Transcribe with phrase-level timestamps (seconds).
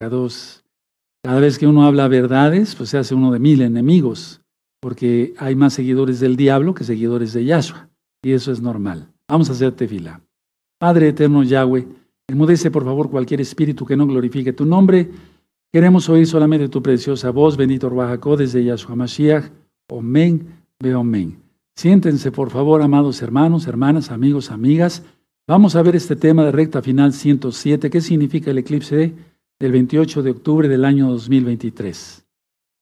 [0.00, 4.40] Cada vez que uno habla verdades, pues se hace uno de mil enemigos,
[4.80, 7.88] porque hay más seguidores del diablo que seguidores de Yahshua,
[8.22, 9.08] y eso es normal.
[9.26, 10.20] Vamos a hacer tefila.
[10.78, 11.88] Padre eterno Yahweh,
[12.28, 15.10] enmudece por favor cualquier espíritu que no glorifique tu nombre.
[15.72, 19.50] Queremos oír solamente tu preciosa voz, bendito Ruajacó, desde Yahshua Mashiach.
[19.90, 20.46] Omen,
[20.78, 21.42] ve omen.
[21.74, 25.02] Siéntense por favor, amados hermanos, hermanas, amigos, amigas.
[25.48, 27.90] Vamos a ver este tema de recta final 107.
[27.90, 29.14] ¿Qué significa el eclipse
[29.60, 32.26] del 28 de octubre del año 2023?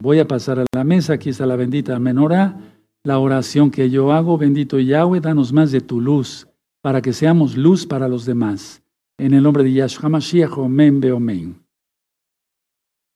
[0.02, 1.14] Voy a pasar a la mesa.
[1.14, 2.58] Aquí está la bendita menorá.
[3.04, 6.48] La oración que yo hago, bendito Yahweh, danos más de tu luz,
[6.82, 8.82] para que seamos luz para los demás.
[9.18, 11.56] En el nombre de Yahshua Mashiach, omen, be omen.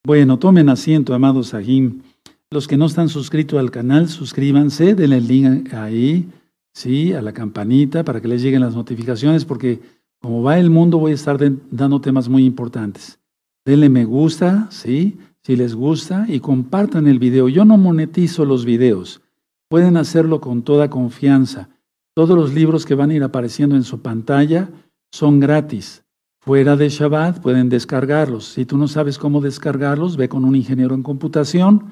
[0.06, 2.02] Bueno, tomen asiento, amados Ahim.
[2.50, 6.28] Los que no están suscritos al canal, suscríbanse, denle el link ahí
[6.72, 7.12] ¿sí?
[7.12, 9.80] A la campanita para que les lleguen las notificaciones, porque
[10.20, 11.38] como va el mundo voy a estar
[11.70, 13.19] dando temas muy importantes.
[13.64, 15.18] Denle me gusta, ¿sí?
[15.42, 17.48] Si les gusta y compartan el video.
[17.48, 19.22] Yo no monetizo los videos.
[19.68, 21.68] Pueden hacerlo con toda confianza.
[22.14, 24.70] Todos los libros que van a ir apareciendo en su pantalla
[25.12, 26.04] son gratis.
[26.40, 28.46] Fuera de Shabbat pueden descargarlos.
[28.46, 31.84] Si tú no sabes cómo descargarlos, ve con un ingeniero en computación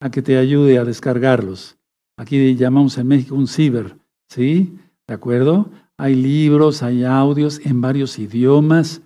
[0.00, 1.76] a que te ayude a descargarlos.
[2.16, 3.96] Aquí llamamos en México un ciber.
[4.28, 4.76] ¿Sí?
[5.06, 5.70] ¿De acuerdo?
[5.96, 9.02] Hay libros, hay audios en varios idiomas,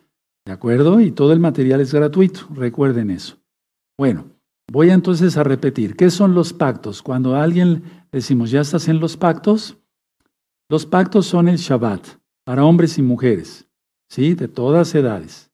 [0.47, 1.01] ¿de acuerdo?
[1.01, 3.37] Y todo el material es gratuito, recuerden eso.
[3.99, 4.25] Bueno,
[4.73, 7.03] voy entonces a repetir, ¿qué son los pactos?
[7.03, 9.77] Cuando a alguien decimos, ¿ya estás en los pactos?
[10.71, 12.07] Los pactos son el Shabbat,
[12.45, 13.67] para hombres y mujeres,
[14.09, 14.35] ¿sí?
[14.35, 15.51] De todas edades.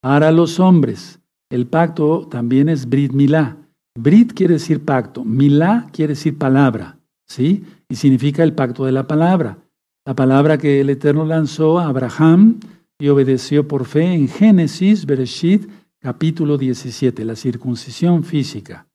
[0.00, 1.20] Para los hombres,
[1.50, 3.58] el pacto también es Brit Milá.
[3.98, 7.64] Brit quiere decir pacto, Milá quiere decir palabra, ¿sí?
[7.90, 9.58] y significa el pacto de la palabra.
[10.06, 12.60] La palabra que el Eterno lanzó a Abraham
[13.00, 18.86] y obedeció por fe en Génesis, Bereshit, capítulo 17, la circuncisión física.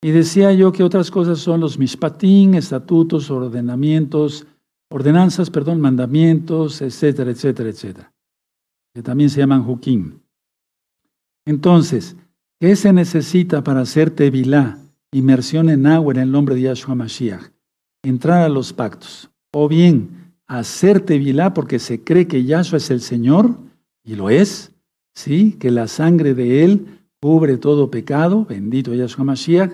[0.00, 4.46] Y decía yo que otras cosas son los mishpatim, estatutos, ordenamientos,
[4.90, 8.12] ordenanzas, perdón, mandamientos, etcétera, etcétera, etcétera.
[8.94, 10.20] Que también se llaman hukim.
[11.44, 12.14] Entonces,
[12.60, 14.78] ¿qué se necesita para hacer tevilá,
[15.10, 17.50] inmersión en agua en el nombre de Yahshua Mashiach?
[18.02, 20.17] entrar a los pactos, o bien
[20.48, 23.56] hacerte vilá porque se cree que Yahshua es el Señor,
[24.02, 24.72] y lo es,
[25.14, 25.52] ¿sí?
[25.52, 29.72] Que la sangre de Él cubre todo pecado, bendito Yahshua Mashiach,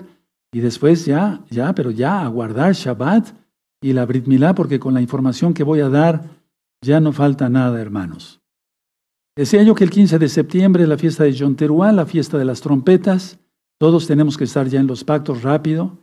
[0.51, 3.33] y después ya, ya, pero ya a guardar Shabbat
[3.81, 6.29] y la Brit Milá, porque con la información que voy a dar
[6.81, 8.41] ya no falta nada, hermanos.
[9.35, 12.37] Decía yo que el 15 de septiembre es la fiesta de Yom Teruah, la fiesta
[12.37, 13.37] de las trompetas.
[13.77, 15.97] Todos tenemos que estar ya en los pactos rápido,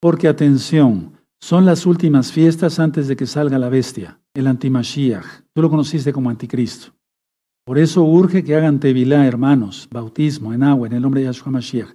[0.00, 5.24] porque atención, son las últimas fiestas antes de que salga la bestia, el antimashiach.
[5.52, 6.92] Tú lo conociste como anticristo.
[7.64, 11.52] Por eso urge que hagan Tevilá, hermanos, bautismo en agua, en el nombre de Yahshua
[11.52, 11.88] Mashiach.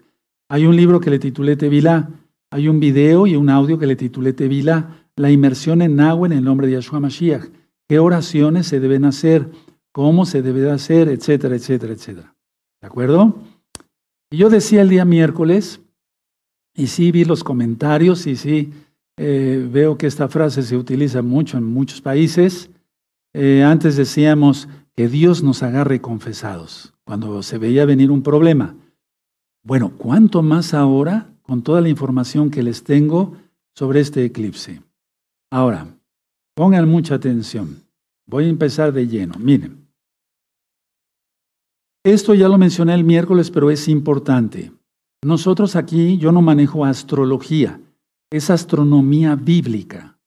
[0.50, 2.10] Hay un libro que le titulé Tevilá,
[2.52, 6.34] hay un video y un audio que le titulé Tevilá, la inmersión en agua en
[6.34, 7.46] el nombre de Yahshua Mashiach.
[7.88, 9.50] ¿Qué oraciones se deben hacer?
[9.92, 11.08] ¿Cómo se debe hacer?
[11.10, 12.36] Etcétera, etcétera, etcétera.
[12.82, 13.36] ¿De acuerdo?
[14.30, 15.82] Y yo decía el día miércoles,
[16.74, 18.74] y sí vi los comentarios, y sí
[19.18, 22.70] eh, veo que esta frase se utiliza mucho en muchos países.
[23.34, 28.76] Eh, antes decíamos que Dios nos agarre confesados cuando se veía venir un problema.
[29.64, 33.38] Bueno, ¿cuánto más ahora con toda la información que les tengo
[33.74, 34.82] sobre este eclipse?
[35.52, 35.88] Ahora,
[36.54, 37.84] pongan mucha atención.
[38.26, 39.36] Voy a empezar de lleno.
[39.40, 39.88] Miren,
[42.04, 44.72] esto ya lo mencioné el miércoles, pero es importante.
[45.24, 47.80] Nosotros aquí, yo no manejo astrología
[48.30, 50.18] es astronomía bíblica.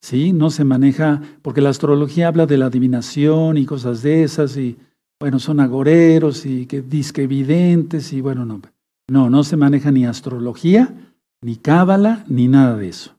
[0.00, 0.32] ¿Sí?
[0.32, 4.76] No se maneja, porque la astrología habla de la adivinación y cosas de esas, y
[5.20, 8.60] bueno, son agoreros y que disque evidentes, y bueno, no.
[9.08, 10.92] No, no se maneja ni astrología,
[11.40, 13.14] ni cábala, ni nada de eso.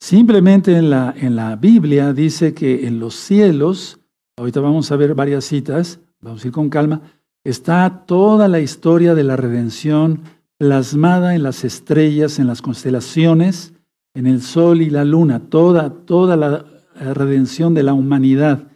[0.00, 4.00] Simplemente en la, en la Biblia dice que en los cielos,
[4.36, 7.02] ahorita vamos a ver varias citas, vamos a ir con calma,
[7.44, 10.22] está toda la historia de la redención
[10.58, 13.74] plasmada en las estrellas, en las constelaciones,
[14.14, 16.64] en el sol y la luna, toda, toda la
[17.14, 18.68] redención de la humanidad,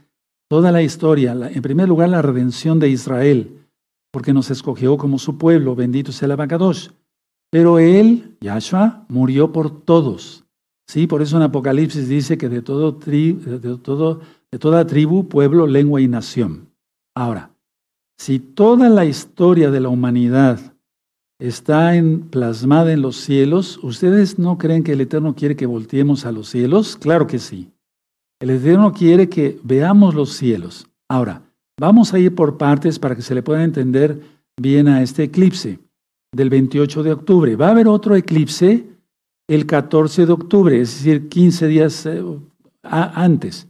[0.48, 1.32] toda la historia.
[1.32, 3.58] En primer lugar, la redención de Israel,
[4.10, 6.88] porque nos escogió como su pueblo, bendito sea el Abacadosh.
[7.50, 10.44] Pero él, Yahshua, murió por todos.
[10.86, 14.20] Sí, por eso en Apocalipsis dice que de, todo de, todo,
[14.50, 16.70] de toda tribu, pueblo, lengua y nación.
[17.14, 17.50] Ahora,
[18.18, 20.74] si toda la historia de la humanidad
[21.38, 23.78] está en, plasmada en los cielos.
[23.82, 26.96] ¿Ustedes no creen que el Eterno quiere que volteemos a los cielos?
[26.96, 27.70] Claro que sí.
[28.40, 30.86] El Eterno quiere que veamos los cielos.
[31.08, 31.42] Ahora,
[31.78, 34.20] vamos a ir por partes para que se le pueda entender
[34.60, 35.78] bien a este eclipse
[36.32, 37.56] del 28 de octubre.
[37.56, 38.84] Va a haber otro eclipse
[39.48, 42.22] el 14 de octubre, es decir, 15 días eh,
[42.82, 43.66] antes.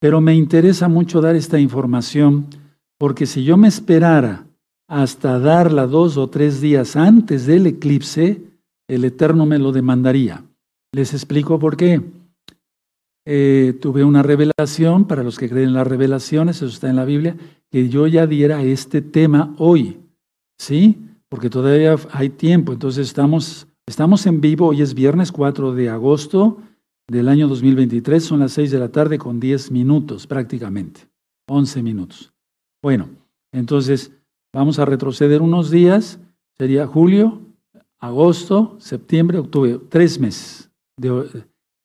[0.00, 2.46] Pero me interesa mucho dar esta información
[2.98, 4.46] porque si yo me esperara
[4.94, 8.42] hasta darla dos o tres días antes del eclipse,
[8.86, 10.44] el Eterno me lo demandaría.
[10.92, 12.00] Les explico por qué.
[13.26, 17.04] Eh, tuve una revelación, para los que creen en las revelaciones, eso está en la
[17.04, 17.36] Biblia,
[17.72, 19.98] que yo ya diera este tema hoy,
[20.60, 20.96] ¿sí?
[21.28, 26.58] Porque todavía hay tiempo, entonces estamos, estamos en vivo, hoy es viernes 4 de agosto
[27.08, 31.08] del año 2023, son las 6 de la tarde con 10 minutos prácticamente,
[31.48, 32.32] 11 minutos.
[32.80, 33.08] Bueno,
[33.50, 34.12] entonces
[34.54, 36.20] vamos a retroceder unos días,
[36.56, 37.42] sería julio,
[37.98, 40.70] agosto, septiembre, octubre, tres meses.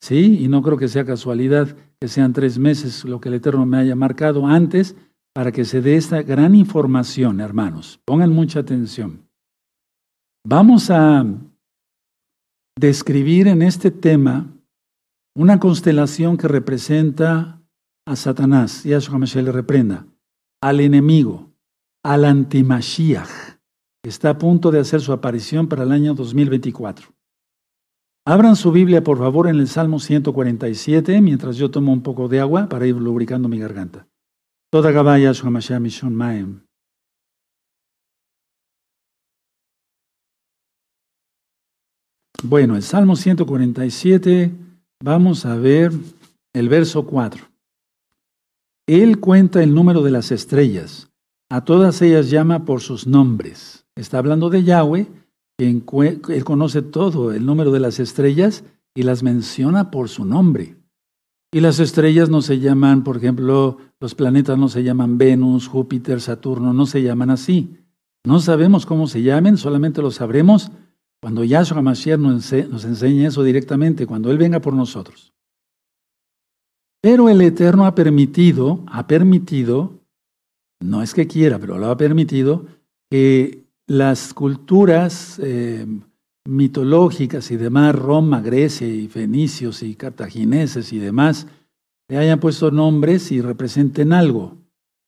[0.00, 3.66] sí, y no creo que sea casualidad que sean tres meses lo que el Eterno
[3.66, 4.96] me haya marcado antes
[5.34, 8.00] para que se dé esta gran información, hermanos.
[8.04, 9.28] Pongan mucha atención.
[10.46, 11.26] Vamos a
[12.78, 14.46] describir en este tema
[15.34, 17.60] una constelación que representa
[18.06, 20.06] a Satanás, y a su le reprenda,
[20.60, 21.49] al enemigo,
[22.02, 23.58] al antimashiach,
[24.02, 27.08] está a punto de hacer su aparición para el año 2024.
[28.26, 32.40] Abran su Biblia, por favor, en el Salmo 147, mientras yo tomo un poco de
[32.40, 34.06] agua para ir lubricando mi garganta.
[34.70, 35.32] Toda Gabaya
[35.80, 36.62] Mishon Maem.
[42.42, 44.50] Bueno, el Salmo 147,
[45.02, 45.92] vamos a ver
[46.54, 47.44] el verso 4.
[48.86, 51.09] Él cuenta el número de las estrellas,
[51.50, 53.84] a todas ellas llama por sus nombres.
[53.96, 55.08] Está hablando de Yahweh,
[55.58, 55.84] quien
[56.28, 58.64] él conoce todo, el número de las estrellas,
[58.94, 60.76] y las menciona por su nombre.
[61.52, 66.20] Y las estrellas no se llaman, por ejemplo, los planetas no se llaman Venus, Júpiter,
[66.20, 67.76] Saturno, no se llaman así.
[68.24, 70.70] No sabemos cómo se llamen, solamente lo sabremos
[71.20, 75.34] cuando Yahshua Mashiach nos, nos enseñe eso directamente, cuando Él venga por nosotros.
[77.02, 79.99] Pero el Eterno ha permitido, ha permitido,
[80.80, 82.66] no es que quiera, pero lo ha permitido,
[83.10, 85.86] que las culturas eh,
[86.46, 91.46] mitológicas y demás, Roma, Grecia y fenicios y cartagineses y demás,
[92.08, 94.58] le hayan puesto nombres y representen algo.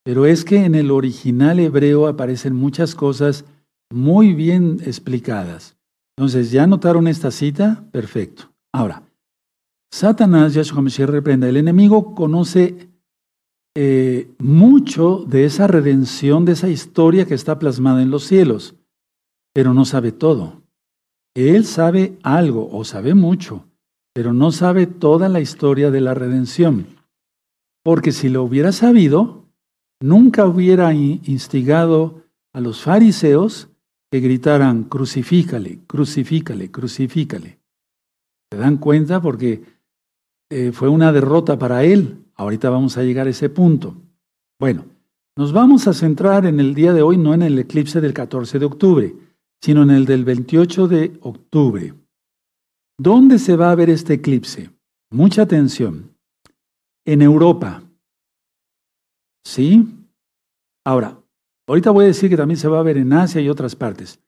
[0.05, 3.45] Pero es que en el original hebreo aparecen muchas cosas
[3.93, 5.77] muy bien explicadas.
[6.17, 7.85] Entonces, ¿ya notaron esta cita?
[7.93, 8.53] Perfecto.
[8.73, 9.03] Ahora,
[9.93, 12.92] Satanás, Yahshua Mashiach reprenda, el enemigo conoce
[13.75, 18.75] eh, mucho de esa redención, de esa historia que está plasmada en los cielos,
[19.55, 20.63] pero no sabe todo.
[21.35, 23.67] Él sabe algo o sabe mucho,
[24.15, 26.87] pero no sabe toda la historia de la redención.
[27.83, 29.47] Porque si lo hubiera sabido,
[30.01, 32.23] nunca hubiera instigado
[32.53, 33.71] a los fariseos
[34.11, 37.59] que gritaran, crucifícale, crucifícale, crucifícale.
[38.51, 39.23] ¿Se dan cuenta?
[39.23, 39.65] Porque
[40.51, 42.27] eh, fue una derrota para él.
[42.34, 43.96] Ahorita vamos a llegar a ese punto.
[44.58, 44.84] Bueno,
[45.37, 48.58] nos vamos a centrar en el día de hoy, no en el eclipse del 14
[48.58, 49.14] de octubre
[49.62, 51.94] sino en el del 28 de octubre.
[52.99, 54.70] ¿Dónde se va a ver este eclipse?
[55.11, 56.17] Mucha atención.
[57.05, 57.82] En Europa.
[59.44, 59.87] ¿Sí?
[60.84, 61.19] Ahora,
[61.69, 64.20] ahorita voy a decir que también se va a ver en Asia y otras partes.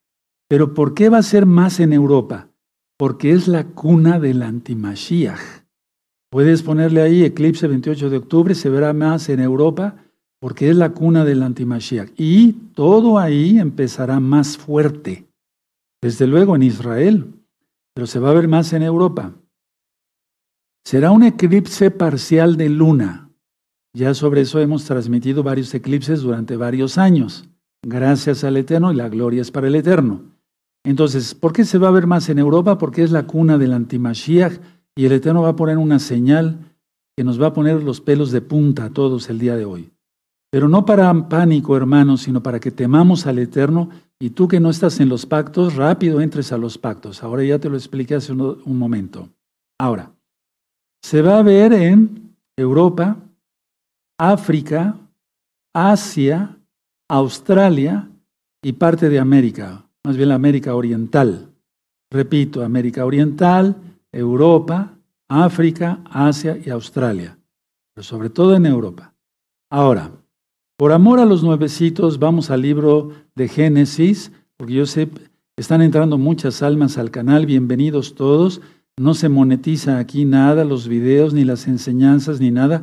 [0.48, 2.50] Pero ¿por qué va a ser más en Europa?
[2.96, 5.63] Porque es la cuna del antimashiach.
[6.35, 9.95] Puedes ponerle ahí eclipse 28 de octubre, se verá más en Europa
[10.41, 12.11] porque es la cuna del antimashiach.
[12.17, 15.29] Y todo ahí empezará más fuerte.
[16.03, 17.33] Desde luego en Israel,
[17.95, 19.33] pero se va a ver más en Europa.
[20.85, 23.31] Será un eclipse parcial de luna.
[23.93, 27.49] Ya sobre eso hemos transmitido varios eclipses durante varios años.
[27.87, 30.35] Gracias al Eterno y la gloria es para el Eterno.
[30.85, 32.76] Entonces, ¿por qué se va a ver más en Europa?
[32.76, 34.59] Porque es la cuna del antimashiach
[34.96, 36.58] y el Eterno va a poner una señal
[37.16, 39.90] que nos va a poner los pelos de punta a todos el día de hoy.
[40.50, 44.70] Pero no para pánico, hermanos, sino para que temamos al Eterno y tú que no
[44.70, 47.22] estás en los pactos, rápido entres a los pactos.
[47.22, 49.28] Ahora ya te lo expliqué hace un, momento.
[49.80, 50.12] Ahora,
[51.02, 53.16] se va a ver en Europa,
[54.18, 54.96] África,
[55.74, 56.56] Asia,
[57.08, 58.08] Australia
[58.62, 61.50] y parte de América, más bien la América Oriental.
[62.12, 63.76] Repito, América Oriental,
[64.14, 67.38] Europa, África, Asia y Australia,
[67.94, 69.14] pero sobre todo en Europa.
[69.71, 70.12] Ahora,
[70.76, 75.09] por amor a los nuevecitos, vamos al libro de Génesis, porque yo sé,
[75.56, 78.61] están entrando muchas almas al canal, bienvenidos todos.
[78.97, 82.83] No se monetiza aquí nada, los videos, ni las enseñanzas, ni nada.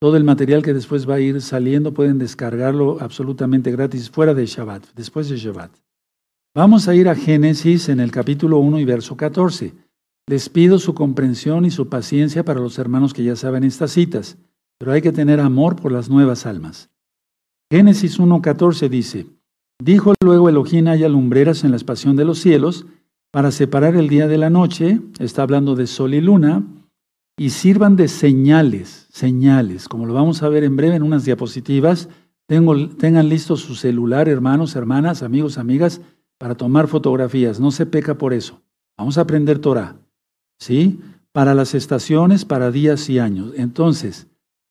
[0.00, 4.46] Todo el material que después va a ir saliendo pueden descargarlo absolutamente gratis fuera de
[4.46, 5.70] Shabbat, después de Shabbat.
[6.54, 9.72] Vamos a ir a Génesis en el capítulo 1 y verso 14.
[10.28, 14.38] Les pido su comprensión y su paciencia para los hermanos que ya saben estas citas,
[14.78, 16.90] pero hay que tener amor por las nuevas almas.
[17.70, 19.26] Génesis 1.14 dice,
[19.82, 22.86] Dijo luego Elohim haya lumbreras en la espación de los cielos
[23.32, 26.64] para separar el día de la noche, está hablando de sol y luna,
[27.36, 32.08] y sirvan de señales, señales, como lo vamos a ver en breve en unas diapositivas.
[32.46, 36.02] tengan listo su celular, hermanos, hermanas, amigos, amigas,
[36.38, 37.58] para tomar fotografías.
[37.58, 38.60] No se peca por eso.
[38.98, 40.01] Vamos a aprender Torah.
[40.62, 41.00] ¿Sí?
[41.32, 43.52] Para las estaciones, para días y años.
[43.56, 44.28] Entonces,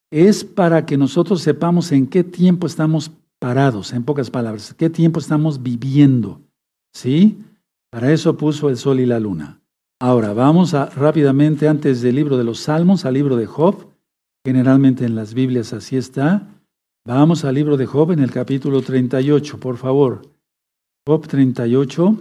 [0.09, 5.19] es para que nosotros sepamos en qué tiempo estamos parados, en pocas palabras, qué tiempo
[5.19, 6.39] estamos viviendo.
[6.93, 7.43] ¿Sí?
[7.89, 9.59] Para eso puso el sol y la luna.
[9.99, 13.87] Ahora, vamos rápidamente antes del libro de los Salmos al libro de Job.
[14.45, 16.47] Generalmente en las Biblias así está.
[17.05, 20.21] Vamos al libro de Job en el capítulo 38, por favor.
[21.05, 22.17] Job 38.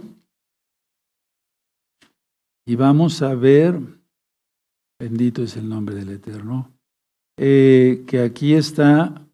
[2.65, 3.79] Y vamos a ver,
[4.99, 6.71] bendito es el nombre del Eterno,
[7.37, 9.27] eh, que aquí está,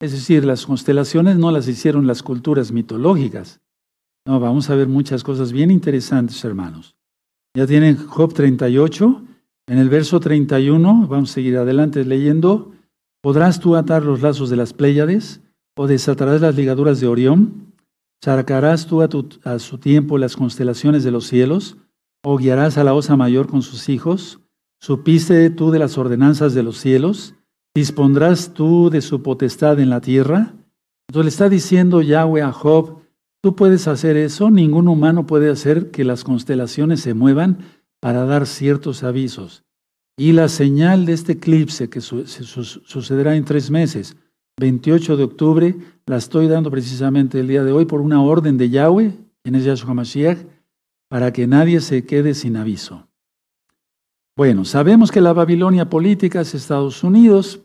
[0.00, 3.60] es decir, las constelaciones no las hicieron las culturas mitológicas.
[4.26, 6.96] No, vamos a ver muchas cosas bien interesantes, hermanos.
[7.54, 9.22] Ya tienen Job 38.
[9.66, 12.72] En el verso 31, vamos a seguir adelante leyendo.
[13.22, 15.40] ¿Podrás tú atar los lazos de las Pléyades
[15.76, 17.74] o desatarás las ligaduras de Orión?
[18.22, 21.76] ¿Charcarás tú a su tiempo las constelaciones de los cielos?
[22.22, 24.40] ¿O guiarás a la osa mayor con sus hijos?
[24.80, 27.34] ¿Supiste tú de las ordenanzas de los cielos?
[27.74, 30.54] ¿Dispondrás tú de su potestad en la tierra?
[31.08, 33.00] Entonces le está diciendo Yahweh a Job,
[33.42, 37.60] Tú puedes hacer eso, ningún humano puede hacer que las constelaciones se muevan
[37.98, 39.64] para dar ciertos avisos.
[40.18, 44.16] Y la señal de este eclipse que sucederá en tres meses,
[44.58, 48.68] 28 de octubre, la estoy dando precisamente el día de hoy por una orden de
[48.68, 50.38] Yahweh, quien es Yahshua Mashiach,
[51.10, 53.08] para que nadie se quede sin aviso.
[54.36, 57.60] Bueno, sabemos que la Babilonia política es Estados Unidos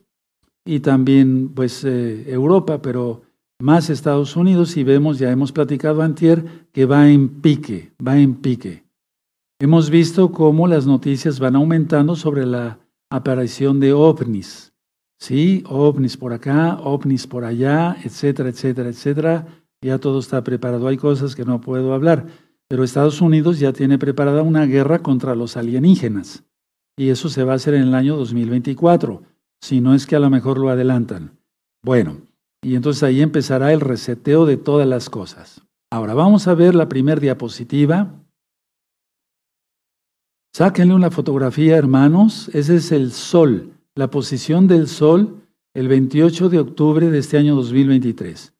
[0.65, 3.21] y también pues eh, Europa, pero
[3.61, 8.33] más Estados Unidos y vemos, ya hemos platicado antier, que va en pique, va en
[8.33, 8.83] pique.
[9.59, 12.79] Hemos visto cómo las noticias van aumentando sobre la
[13.11, 14.73] aparición de ovnis.
[15.19, 19.47] Sí, ovnis por acá, ovnis por allá, etcétera, etcétera, etcétera.
[19.81, 20.87] Ya todo está preparado.
[20.87, 22.25] Hay cosas que no puedo hablar,
[22.67, 26.43] pero Estados Unidos ya tiene preparada una guerra contra los alienígenas.
[26.97, 29.23] Y eso se va a hacer en el año 2024,
[29.61, 31.37] si no es que a lo mejor lo adelantan.
[31.83, 32.21] Bueno,
[32.63, 35.61] y entonces ahí empezará el reseteo de todas las cosas.
[35.91, 38.13] Ahora vamos a ver la primera diapositiva.
[40.53, 42.49] Sáquenle una fotografía, hermanos.
[42.53, 45.41] Ese es el sol, la posición del sol
[45.75, 48.53] el 28 de octubre de este año 2023.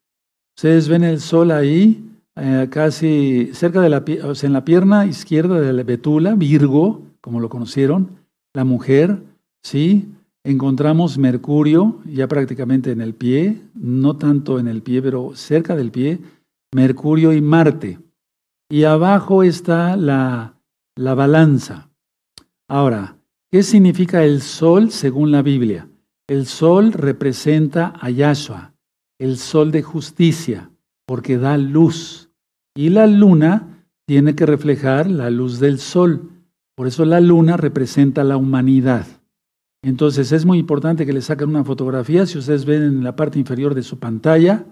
[0.56, 2.04] Ustedes ven el sol ahí,
[2.36, 7.02] eh, casi cerca de la, o sea, en la pierna izquierda de la Betula, Virgo,
[7.20, 8.10] como lo conocieron,
[8.54, 9.22] la mujer,
[9.62, 10.12] ¿sí?
[10.46, 15.90] encontramos Mercurio ya prácticamente en el pie, no tanto en el pie, pero cerca del
[15.90, 16.20] pie,
[16.72, 17.98] Mercurio y Marte.
[18.70, 20.54] Y abajo está la,
[20.96, 21.90] la balanza.
[22.68, 23.16] Ahora,
[23.50, 25.88] ¿qué significa el sol según la Biblia?
[26.28, 28.74] El sol representa a Yahshua,
[29.18, 30.70] el sol de justicia,
[31.06, 32.25] porque da luz.
[32.76, 36.30] Y la luna tiene que reflejar la luz del sol.
[36.76, 39.06] Por eso la luna representa la humanidad.
[39.82, 42.26] Entonces es muy importante que le saquen una fotografía.
[42.26, 44.66] Si ustedes ven en la parte inferior de su pantalla,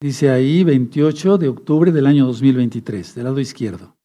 [0.00, 3.96] dice ahí 28 de octubre del año 2023, del lado izquierdo.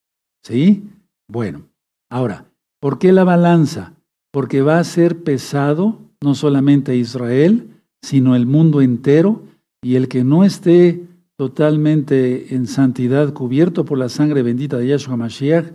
[0.42, 0.90] ¿Sí?
[1.28, 1.68] Bueno,
[2.10, 2.46] ahora,
[2.80, 3.94] ¿por qué la balanza?
[4.32, 7.70] Porque va a ser pesado no solamente Israel,
[8.02, 9.44] sino el mundo entero,
[9.82, 11.06] y el que no esté
[11.38, 15.74] totalmente en santidad, cubierto por la sangre bendita de Yahshua Mashiach,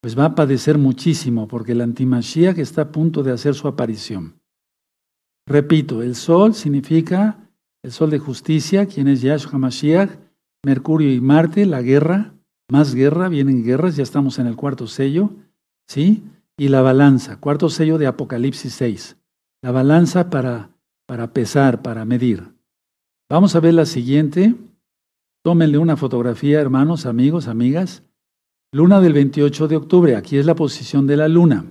[0.00, 4.40] pues va a padecer muchísimo porque el antimashiach está a punto de hacer su aparición.
[5.46, 7.38] Repito, el sol significa
[7.82, 10.10] el sol de justicia, quien es Yahshua Mashiach,
[10.64, 12.34] Mercurio y Marte, la guerra,
[12.70, 15.30] más guerra, vienen guerras, ya estamos en el cuarto sello,
[15.88, 16.22] ¿sí?
[16.58, 19.16] Y la balanza, cuarto sello de Apocalipsis 6,
[19.62, 20.70] la balanza para,
[21.06, 22.52] para pesar, para medir.
[23.30, 24.54] Vamos a ver la siguiente.
[25.42, 28.02] Tómenle una fotografía, hermanos, amigos, amigas.
[28.72, 31.64] Luna del 28 de octubre, aquí es la posición de la luna.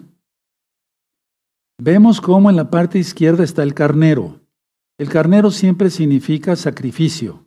[1.80, 4.42] Vemos cómo en la parte izquierda está el carnero.
[4.98, 7.46] El carnero siempre significa sacrificio.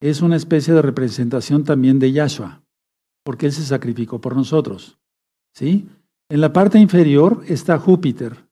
[0.00, 2.62] Es una especie de representación también de Yahshua,
[3.24, 4.98] porque Él se sacrificó por nosotros.
[5.54, 5.88] ¿Sí?
[6.30, 8.46] En la parte inferior está Júpiter.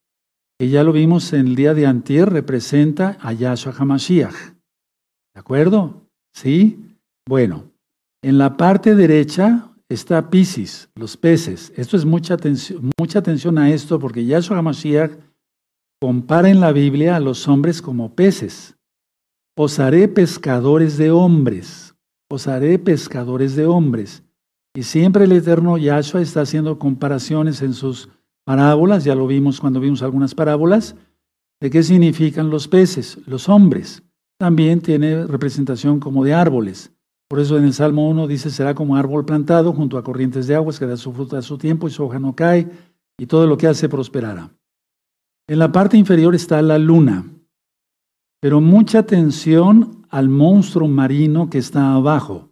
[0.58, 4.34] que ya lo vimos en el día de antier, representa a Yahshua HaMashiach.
[5.34, 6.08] ¿De acuerdo?
[6.34, 6.85] ¿Sí?
[7.28, 7.72] Bueno,
[8.22, 11.72] en la parte derecha está Pisces, los peces.
[11.76, 15.12] Esto es mucha atención, a esto porque Yahshua HaMashiach
[16.00, 18.76] compara en la Biblia a los hombres como peces.
[19.56, 21.94] Os haré pescadores de hombres.
[22.30, 24.22] Os haré pescadores de hombres.
[24.74, 28.08] Y siempre el eterno Yahshua está haciendo comparaciones en sus
[28.44, 30.94] parábolas, ya lo vimos cuando vimos algunas parábolas,
[31.60, 34.02] de qué significan los peces, los hombres.
[34.38, 36.92] También tiene representación como de árboles.
[37.28, 40.54] Por eso en el Salmo 1 dice, será como árbol plantado junto a corrientes de
[40.54, 42.70] aguas que da su fruta a su tiempo y su hoja no cae,
[43.18, 44.50] y todo lo que hace prosperará.
[45.48, 47.24] En la parte inferior está la luna,
[48.40, 52.50] pero mucha atención al monstruo marino que está abajo.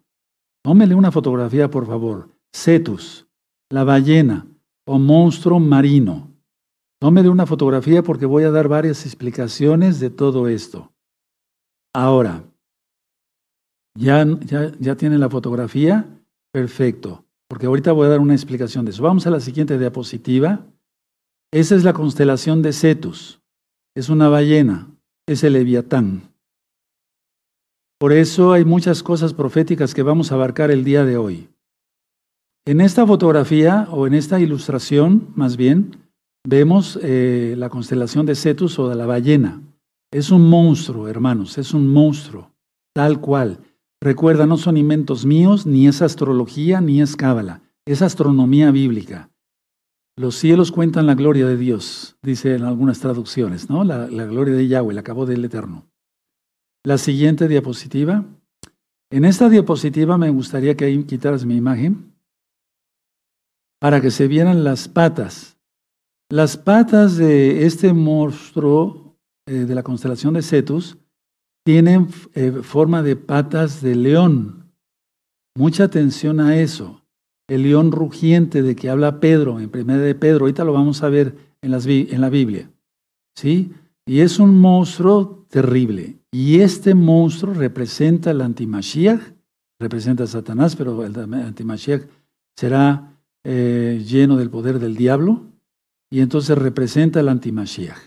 [0.64, 2.30] Tómele una fotografía, por favor.
[2.54, 3.26] Cetus,
[3.70, 4.46] la ballena
[4.86, 6.30] o monstruo marino.
[7.00, 10.92] Tómele una fotografía porque voy a dar varias explicaciones de todo esto.
[11.92, 12.44] Ahora,
[13.96, 14.26] ¿Ya,
[14.80, 16.04] ya, tiene la fotografía?
[16.52, 19.02] Perfecto, porque ahorita voy a dar una explicación de eso.
[19.02, 20.66] Vamos a la siguiente diapositiva.
[21.52, 23.40] Esa es la constelación de Cetus.
[23.94, 24.88] Es una ballena,
[25.28, 26.34] es el Leviatán.
[28.00, 31.48] Por eso hay muchas cosas proféticas que vamos a abarcar el día de hoy.
[32.66, 35.96] En esta fotografía, o en esta ilustración, más bien,
[36.46, 39.62] vemos eh, la constelación de Cetus o de la ballena.
[40.10, 42.50] Es un monstruo, hermanos, es un monstruo,
[42.92, 43.60] tal cual.
[44.04, 49.30] Recuerda, no son inventos míos, ni es astrología, ni es cábala, es astronomía bíblica.
[50.14, 53.82] Los cielos cuentan la gloria de Dios, dice en algunas traducciones, ¿no?
[53.82, 55.86] La, gloria de Yahweh, la acabó del Eterno.
[56.84, 58.26] La siguiente diapositiva.
[59.10, 62.14] En esta diapositiva me gustaría que ahí quitaras mi imagen
[63.80, 65.56] para que se vieran las patas.
[66.28, 70.98] Las patas de este monstruo eh, de la constelación de Cetus
[71.64, 74.70] tienen eh, forma de patas de león.
[75.56, 77.02] Mucha atención a eso.
[77.48, 81.08] El león rugiente de que habla Pedro, en primera de Pedro, ahorita lo vamos a
[81.08, 82.70] ver en, la Biblia.
[83.34, 83.72] ¿Sí?
[84.06, 86.18] Y es un monstruo terrible.
[86.32, 89.20] Y este monstruo representa el antimashiach,
[89.80, 92.02] representa a Satanás, pero el antimashiach
[92.56, 95.44] será eh, lleno del poder del diablo.
[96.10, 97.98] Y entonces representa el antimashiach.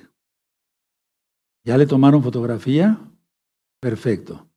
[1.65, 2.99] ¿Ya le tomaron fotografía?
[3.81, 4.47] Perfecto.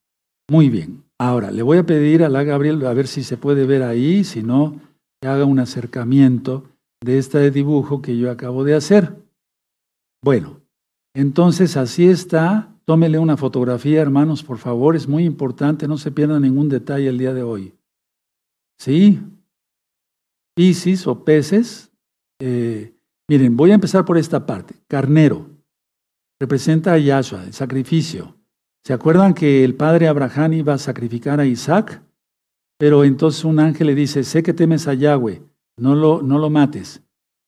[0.51, 1.05] Muy bien.
[1.19, 4.25] Ahora, le voy a pedir a la Gabriel a ver si se puede ver ahí,
[4.25, 4.81] si no,
[5.21, 6.65] que haga un acercamiento
[7.03, 9.17] de este dibujo que yo acabo de hacer.
[10.25, 10.61] Bueno,
[11.15, 12.75] entonces así está.
[12.85, 14.97] Tómele una fotografía, hermanos, por favor.
[14.97, 17.75] Es muy importante, no se pierda ningún detalle el día de hoy.
[18.79, 19.21] ¿Sí?
[20.57, 21.93] Piscis o peces.
[22.41, 22.95] Eh,
[23.29, 24.75] miren, voy a empezar por esta parte.
[24.89, 25.47] Carnero.
[26.41, 28.39] Representa a Yahshua, el sacrificio.
[28.85, 32.03] ¿Se acuerdan que el padre Abraham iba a sacrificar a Isaac?
[32.79, 35.43] Pero entonces un ángel le dice, sé que temes a Yahweh,
[35.77, 37.03] no lo, no lo mates.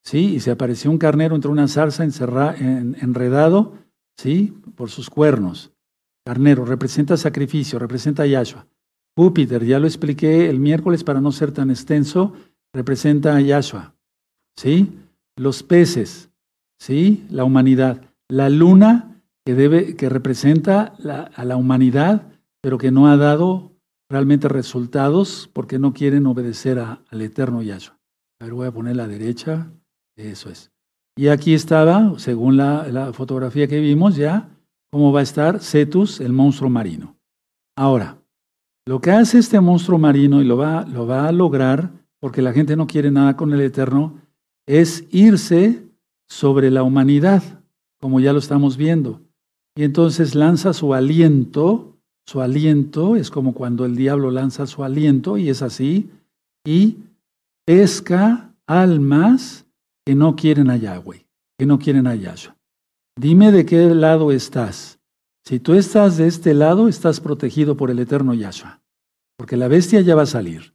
[0.04, 0.34] ¿Sí?
[0.34, 3.74] Y se apareció un carnero entre una zarza enredado,
[4.16, 4.52] ¿sí?
[4.74, 5.72] Por sus cuernos.
[6.26, 8.66] Carnero representa sacrificio, representa a Yahshua.
[9.16, 12.32] Júpiter, ya lo expliqué el miércoles para no ser tan extenso,
[12.74, 13.94] representa a Yahshua.
[14.56, 14.98] ¿Sí?
[15.36, 16.30] Los peces,
[16.78, 17.24] ¿sí?
[17.30, 18.02] La humanidad.
[18.28, 19.11] La luna
[19.44, 20.94] que, debe, que representa
[21.34, 22.28] a la humanidad,
[22.60, 23.72] pero que no ha dado
[24.10, 27.98] realmente resultados porque no quieren obedecer al eterno Yahshua.
[28.40, 29.72] A ver, voy a poner la derecha.
[30.16, 30.70] Eso es.
[31.16, 34.48] Y aquí estaba, según la, la fotografía que vimos ya,
[34.90, 37.16] cómo va a estar Cetus, el monstruo marino.
[37.76, 38.18] Ahora,
[38.86, 42.52] lo que hace este monstruo marino, y lo va, lo va a lograr, porque la
[42.52, 44.20] gente no quiere nada con el Eterno,
[44.66, 45.88] es irse
[46.28, 47.42] sobre la humanidad,
[48.00, 49.20] como ya lo estamos viendo.
[49.76, 55.38] Y entonces lanza su aliento, su aliento es como cuando el diablo lanza su aliento
[55.38, 56.10] y es así,
[56.64, 56.98] y
[57.64, 59.66] pesca almas
[60.04, 61.26] que no quieren a Yahweh,
[61.58, 62.56] que no quieren a Yahshua.
[63.18, 64.98] Dime de qué lado estás.
[65.44, 68.80] Si tú estás de este lado, estás protegido por el eterno Yahshua,
[69.36, 70.74] porque la bestia ya va a salir.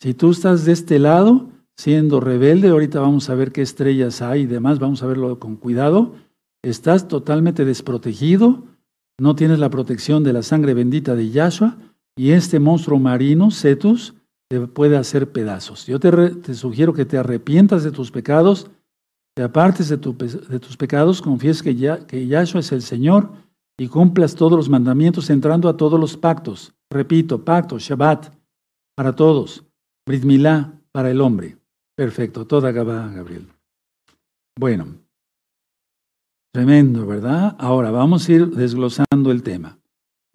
[0.00, 4.42] Si tú estás de este lado, siendo rebelde, ahorita vamos a ver qué estrellas hay
[4.42, 6.14] y demás, vamos a verlo con cuidado,
[6.62, 8.64] estás totalmente desprotegido,
[9.20, 11.76] no tienes la protección de la sangre bendita de Yahshua
[12.16, 14.14] y este monstruo marino, Cetus,
[14.48, 15.86] te puede hacer pedazos.
[15.86, 18.70] Yo te, sugiero que te arrepientas de tus pecados,
[19.36, 21.74] te apartes de, tus pecados, confíes que,
[22.06, 23.30] que Yahshua es el Señor
[23.78, 26.74] y cumplas todos los mandamientos entrando a todos los pactos.
[26.90, 28.34] Repito, pacto, Shabbat,
[28.96, 29.64] para todos.
[30.06, 31.56] Brit Milá, para el hombre.
[31.96, 33.46] Perfecto, toda Gabá, Gabriel.
[34.58, 34.99] Bueno.
[36.52, 37.56] Tremendo, ¿verdad?
[37.58, 39.78] Ahora vamos a ir desglosando el tema.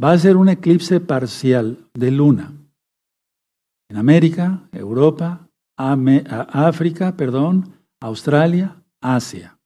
[0.02, 2.54] Va a ser un eclipse parcial de luna
[3.90, 9.60] en América, Europa, África, perdón, Australia, Asia.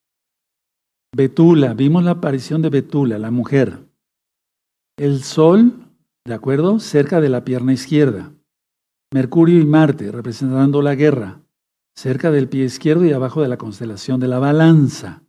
[1.15, 3.88] Betula, vimos la aparición de Betula, la mujer.
[4.97, 5.73] El Sol,
[6.25, 6.79] ¿de acuerdo?
[6.79, 8.33] Cerca de la pierna izquierda.
[9.13, 11.41] Mercurio y Marte, representando la guerra,
[11.95, 15.23] cerca del pie izquierdo y abajo de la constelación de la balanza.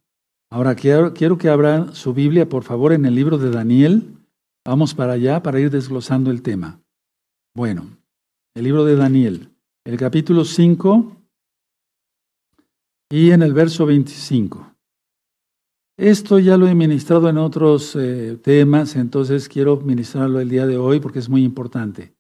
[0.53, 4.17] Ahora quiero, que abran su Biblia, por favor, en el libro de Daniel.
[4.67, 6.81] Vamos para allá para ir desglosando el tema.
[7.55, 7.87] Bueno,
[8.57, 9.51] el libro de Daniel,
[9.85, 11.17] el capítulo 5
[13.11, 14.75] y en el verso 25.
[15.97, 20.79] Esto ya lo he ministrado en otros eh, temas, entonces quiero ministrarlo el día de
[20.79, 22.17] hoy porque es muy importante.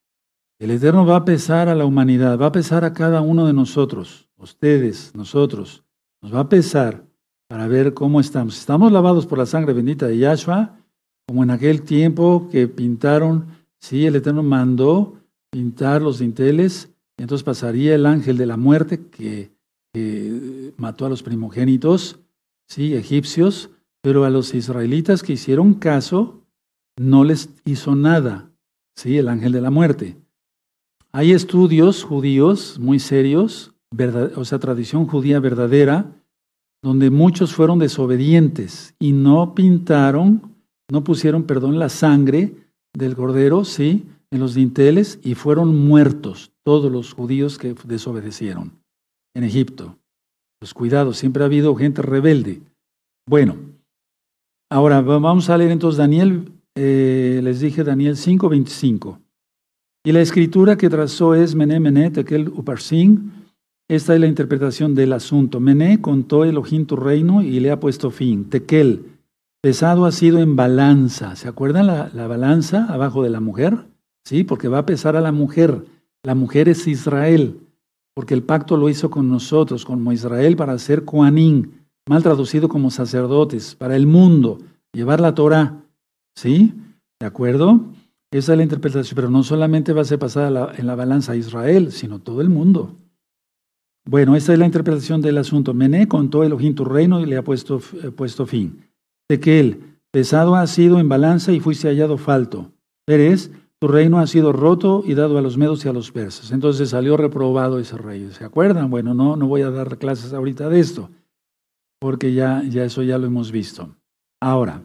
[0.60, 3.54] El Eterno va a pesar a la humanidad, va a pesar a cada uno de
[3.54, 5.82] nosotros, ustedes, nosotros.
[6.22, 7.09] Nos va a pesar
[7.50, 8.56] para ver cómo estamos.
[8.56, 10.78] Estamos lavados por la sangre bendita de Yahshua,
[11.26, 13.46] como en aquel tiempo que pintaron,
[13.80, 15.16] sí, el Eterno mandó
[15.50, 19.50] pintar los dinteles, entonces pasaría el ángel de la muerte que,
[20.76, 22.20] mató a los primogénitos,
[22.68, 26.44] sí, egipcios, pero a los israelitas que hicieron caso,
[26.96, 28.48] no les hizo nada,
[28.94, 30.16] sí, el ángel de la muerte.
[31.10, 33.74] Hay estudios judíos muy serios,
[34.36, 36.14] o sea, tradición judía verdadera,
[36.82, 40.56] donde muchos fueron desobedientes y no pintaron,
[40.90, 42.54] no pusieron, perdón, la sangre
[42.94, 48.72] del cordero, sí, en los dinteles y fueron muertos todos los judíos que desobedecieron
[49.34, 49.96] en Egipto.
[50.60, 52.60] Pues cuidado, siempre ha habido gente rebelde.
[53.26, 53.56] Bueno,
[54.70, 59.18] ahora vamos a leer entonces Daniel, eh, les dije Daniel 5:25.
[60.04, 63.39] Y la escritura que trazó es Mené, Mené, Tekel, Uparsin.
[63.90, 65.58] Esta es la interpretación del asunto.
[65.58, 68.48] Mené contó Elohim tu reino y le ha puesto fin.
[68.48, 69.18] Tekel,
[69.60, 71.34] pesado ha sido en balanza.
[71.34, 73.90] ¿Se acuerdan la, la balanza abajo de la mujer?
[74.24, 74.44] ¿sí?
[74.44, 75.84] Porque va a pesar a la mujer.
[76.22, 77.58] La mujer es Israel,
[78.14, 82.92] porque el pacto lo hizo con nosotros, como Israel, para ser Koanín, mal traducido como
[82.92, 84.58] sacerdotes, para el mundo,
[84.92, 85.82] llevar la Torah.
[86.36, 86.74] ¿Sí?
[87.18, 87.80] ¿De acuerdo?
[88.30, 91.36] Esa es la interpretación, pero no solamente va a ser pasada en la balanza a
[91.36, 92.99] Israel, sino todo el mundo.
[94.06, 95.74] Bueno, esa es la interpretación del asunto.
[95.74, 98.90] Mené contó Elohim tu reino y le ha puesto, eh, puesto fin.
[99.28, 102.72] De que él, pesado ha sido en balanza y fuiste hallado falto.
[103.06, 106.52] Eres tu reino ha sido roto y dado a los medos y a los persas.
[106.52, 108.30] Entonces salió reprobado ese rey.
[108.30, 108.90] ¿Se acuerdan?
[108.90, 111.08] Bueno, no, no voy a dar clases ahorita de esto,
[111.98, 113.96] porque ya, ya eso ya lo hemos visto.
[114.38, 114.82] Ahora,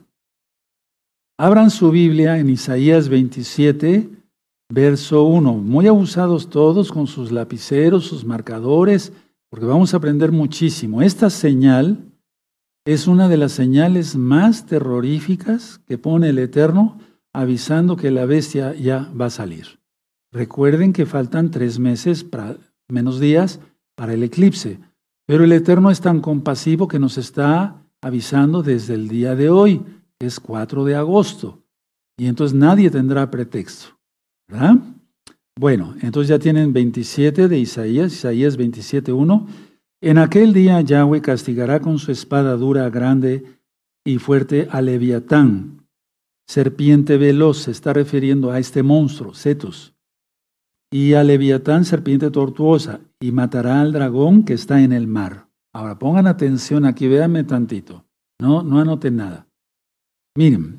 [1.37, 4.09] abran su Biblia en Isaías 27,
[4.69, 5.53] verso 1.
[5.53, 9.13] Muy abusados todos con sus lapiceros, sus marcadores,
[9.49, 11.01] porque vamos a aprender muchísimo.
[11.01, 12.11] Esta señal
[12.85, 16.99] es una de las señales más terroríficas que pone el Eterno
[17.33, 19.79] avisando que la bestia ya va a salir.
[20.31, 23.59] Recuerden que faltan tres meses, para, menos días,
[23.95, 24.79] para el eclipse,
[25.25, 29.83] pero el Eterno es tan compasivo que nos está avisando desde el día de hoy,
[30.19, 31.63] que es 4 de agosto,
[32.17, 33.94] y entonces nadie tendrá pretexto.
[34.47, 34.75] ¿Verdad?
[35.57, 39.47] Bueno, entonces ya tienen 27 de Isaías, Isaías 27.1.
[40.01, 43.45] En aquel día Yahweh castigará con su espada dura, grande
[44.05, 45.87] y fuerte a Leviatán,
[46.47, 49.95] serpiente veloz, se está refiriendo a este monstruo, Cetus,
[50.91, 55.47] y a Leviatán, serpiente tortuosa, y matará al dragón que está en el mar.
[55.73, 58.05] Ahora pongan atención aquí, véanme tantito,
[58.39, 59.47] no, no anoten nada.
[60.37, 60.74] Miren,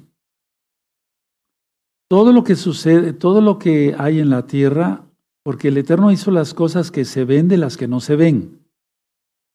[2.09, 5.05] todo lo que sucede, todo lo que hay en la tierra,
[5.45, 8.61] porque el Eterno hizo las cosas que se ven de las que no se ven.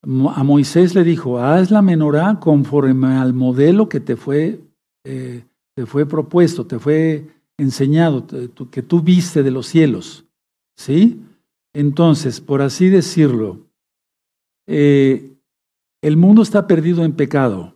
[0.03, 4.59] A Moisés le dijo, haz la menorá conforme al modelo que te fue
[5.03, 5.43] eh,
[5.75, 8.25] te fue propuesto, te fue enseñado,
[8.69, 10.25] que tú viste de los cielos.
[10.77, 11.21] ¿Sí?
[11.73, 13.67] Entonces, por así decirlo,
[14.67, 15.33] eh,
[16.01, 17.75] el mundo está perdido en pecado,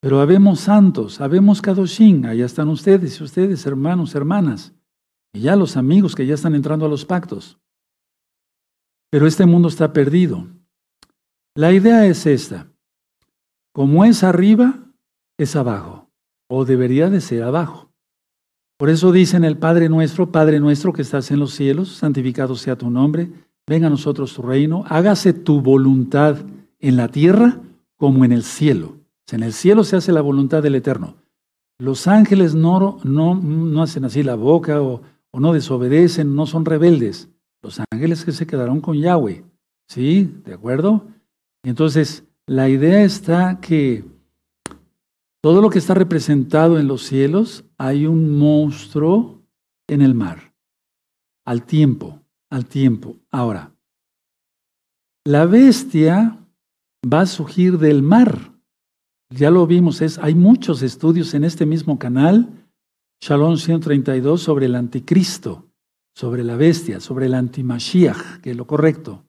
[0.00, 4.72] pero habemos santos, habemos Kadoshim, allá están ustedes y ustedes, hermanos, hermanas,
[5.32, 7.58] y ya los amigos que ya están entrando a los pactos.
[9.10, 10.46] Pero este mundo está perdido.
[11.54, 12.70] La idea es esta,
[13.72, 14.86] como es arriba,
[15.38, 16.06] es abajo
[16.48, 17.90] o debería de ser abajo.
[18.78, 22.76] Por eso dicen el Padre nuestro, Padre nuestro que estás en los cielos, santificado sea
[22.76, 23.30] tu nombre,
[23.66, 26.36] venga a nosotros tu reino, hágase tu voluntad
[26.78, 27.60] en la tierra
[27.96, 28.96] como en el cielo.
[29.32, 31.16] En el cielo se hace la voluntad del Eterno.
[31.78, 36.64] Los ángeles no, no, no hacen así la boca o, o no desobedecen, no son
[36.64, 37.28] rebeldes.
[37.62, 39.44] Los ángeles que se quedaron con Yahweh.
[39.88, 40.40] ¿Sí?
[40.44, 41.06] ¿De acuerdo?
[41.64, 44.04] Entonces, la idea está que
[45.42, 49.42] todo lo que está representado en los cielos, hay un monstruo
[49.88, 50.54] en el mar.
[51.44, 53.16] Al tiempo, al tiempo.
[53.30, 53.72] Ahora,
[55.24, 56.38] la bestia
[57.12, 58.55] va a surgir del mar.
[59.30, 62.66] Ya lo vimos, es, hay muchos estudios en este mismo canal,
[63.20, 65.66] Shalom 132, sobre el anticristo,
[66.14, 69.24] sobre la bestia, sobre el antimashiach, que es lo correcto.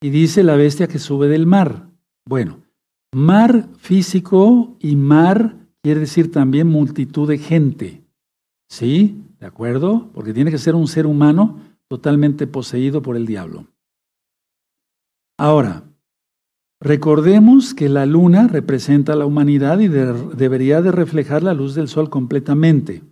[0.00, 1.90] Y dice la bestia que sube del mar.
[2.28, 2.62] Bueno,
[3.14, 8.04] mar físico y mar quiere decir también multitud de gente.
[8.70, 9.22] ¿Sí?
[9.40, 10.10] ¿De acuerdo?
[10.12, 13.66] Porque tiene que ser un ser humano totalmente poseído por el diablo.
[15.38, 15.84] Ahora,
[16.80, 21.88] recordemos que la luna representa a la humanidad y debería de reflejar la luz del
[21.88, 23.02] sol completamente.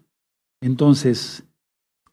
[0.63, 1.45] Entonces,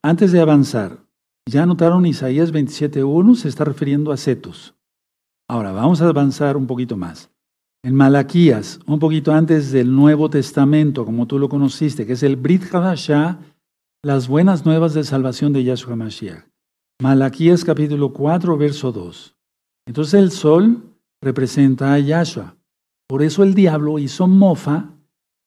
[0.01, 1.05] antes de avanzar,
[1.47, 4.75] ya notaron Isaías 27.1 se está refiriendo a Cetus.
[5.49, 7.29] Ahora, vamos a avanzar un poquito más.
[7.83, 12.35] En Malaquías, un poquito antes del Nuevo Testamento, como tú lo conociste, que es el
[12.35, 13.39] Brit Hadashah,
[14.03, 16.45] las buenas nuevas de salvación de Yahshua Mashiach.
[17.01, 19.35] Malaquías capítulo 4, verso 2.
[19.87, 20.90] Entonces el sol
[21.21, 22.55] representa a Yahshua.
[23.07, 24.91] Por eso el diablo hizo mofa,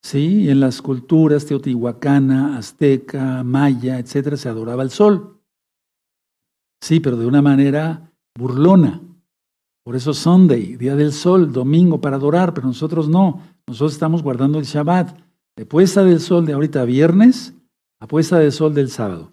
[0.03, 0.49] ¿sí?
[0.51, 5.41] en las culturas teotihuacana, azteca, maya, etcétera, se adoraba el sol.
[6.83, 9.01] Sí, pero de una manera burlona.
[9.85, 13.41] Por eso Sunday, día del sol, domingo para adorar, pero nosotros no.
[13.67, 15.19] Nosotros estamos guardando el Shabbat.
[15.57, 17.55] De puesta del sol de ahorita viernes
[18.01, 19.33] a puesta del sol del sábado.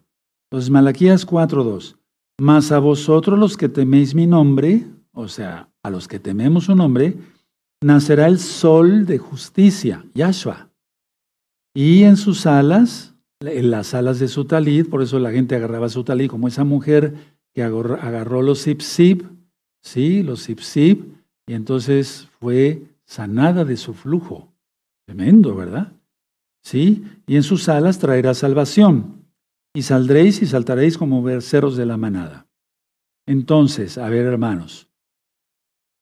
[0.49, 1.97] Entonces, Malaquías 4.2.
[2.39, 6.75] Mas a vosotros los que teméis mi nombre, o sea, a los que tememos su
[6.75, 7.17] nombre,
[7.81, 10.69] nacerá el sol de justicia, Yahshua.
[11.73, 15.89] Y en sus alas, en las alas de su talid, por eso la gente agarraba
[15.89, 17.15] su talid, como esa mujer
[17.53, 18.81] que agarró, los zip
[19.81, 20.23] ¿sí?
[20.23, 20.59] Los zip
[21.47, 24.53] y entonces fue sanada de su flujo.
[25.05, 25.91] Tremendo, ¿verdad?
[26.63, 27.03] ¿Sí?
[27.27, 29.25] Y en sus alas traerá salvación.
[29.73, 32.47] Y saldréis y saltaréis como berceros de la manada.
[33.25, 34.90] Entonces, a ver, hermanos.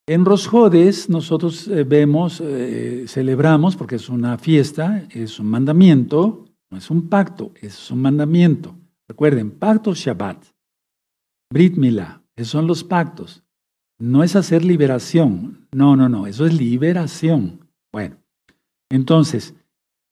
[0.10, 6.80] En Rosjodes nosotros eh, vemos, eh, celebramos, porque es una fiesta, es un mandamiento, no
[6.80, 8.76] es un pacto, es un mandamiento.
[9.08, 10.44] Recuerden, pacto Shabbat,
[11.54, 13.44] Brit Milá, esos son los pactos.
[14.00, 15.68] No es hacer liberación.
[15.72, 16.26] No, no, no.
[16.26, 17.68] Eso es liberación.
[17.94, 18.16] Bueno,
[18.90, 19.54] entonces,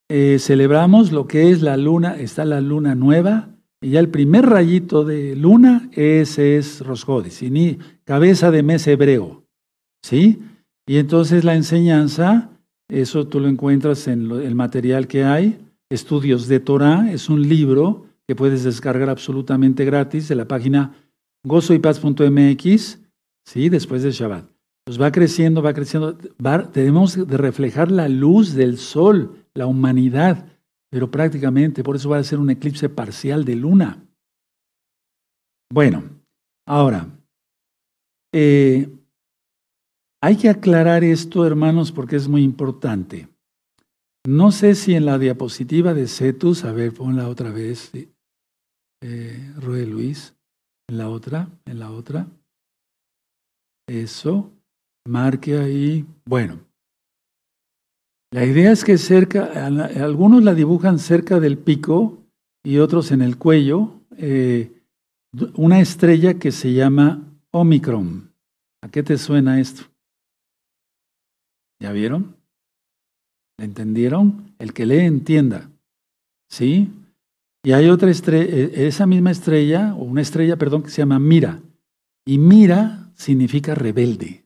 [0.10, 2.18] eh, celebramos lo que es la luna.
[2.18, 3.50] Está la luna nueva.
[3.82, 9.47] Y ya el primer rayito de luna, ese es Rosjodis, ni cabeza de mes hebreo.
[10.08, 10.42] ¿Sí?
[10.88, 12.50] Y entonces la enseñanza,
[12.88, 15.60] eso tú lo encuentras en el material que hay.
[15.90, 20.96] Estudios de Torah, es un libro que puedes descargar absolutamente gratis de la página
[21.46, 23.00] gozoypaz.mx
[23.46, 23.68] ¿sí?
[23.68, 24.50] Después del Shabbat.
[24.86, 26.18] Pues va creciendo, va creciendo.
[26.72, 30.46] tenemos de reflejar la luz del sol, la humanidad,
[30.90, 34.06] pero prácticamente por eso va a ser un eclipse parcial de luna.
[35.70, 36.04] Bueno,
[36.66, 37.10] ahora,
[38.34, 38.97] eh,
[40.22, 43.28] hay que aclarar esto, hermanos, porque es muy importante.
[44.26, 47.92] No sé si en la diapositiva de Cetus, a ver, ponla otra vez,
[49.02, 50.36] eh, Luis,
[50.90, 52.28] en la otra, en la otra.
[53.88, 54.52] Eso,
[55.08, 56.06] marque ahí.
[56.26, 56.60] Bueno,
[58.32, 62.18] la idea es que cerca, algunos la dibujan cerca del pico
[62.64, 64.84] y otros en el cuello, eh,
[65.56, 68.34] una estrella que se llama Omicron.
[68.84, 69.86] ¿A qué te suena esto?
[71.80, 72.36] ¿Ya vieron?
[73.58, 74.54] ¿La entendieron?
[74.60, 75.70] El que lee entienda.
[76.50, 76.92] ¿Sí?
[77.64, 81.20] Y hay otra estrella, e, esa misma estrella, o una estrella, perdón, que se llama
[81.20, 81.62] Mira.
[82.26, 84.46] Y Mira significa rebelde.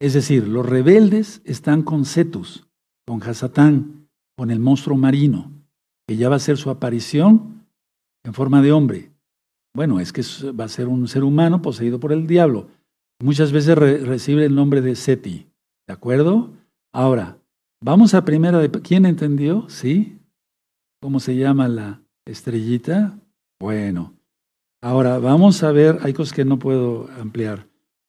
[0.00, 2.66] Es decir, los rebeldes están con Cetus,
[3.06, 5.52] con Hasatán, con el monstruo marino,
[6.08, 7.66] que ya va a ser su aparición
[8.24, 9.12] en forma de hombre.
[9.74, 10.22] Bueno, es que
[10.52, 12.68] va a ser un ser humano poseído por el diablo.
[13.22, 15.51] Muchas veces recibe el nombre de Seti.
[15.86, 16.50] ¿De acuerdo?
[16.92, 17.38] Ahora,
[17.82, 18.70] vamos a primera de...
[18.70, 19.68] ¿Quién entendió?
[19.68, 20.18] ¿Sí?
[21.00, 23.18] ¿Cómo se llama la estrellita?
[23.60, 24.14] Bueno,
[24.84, 27.68] Ahora, vamos a ver, hay cosas que no puedo ampliar.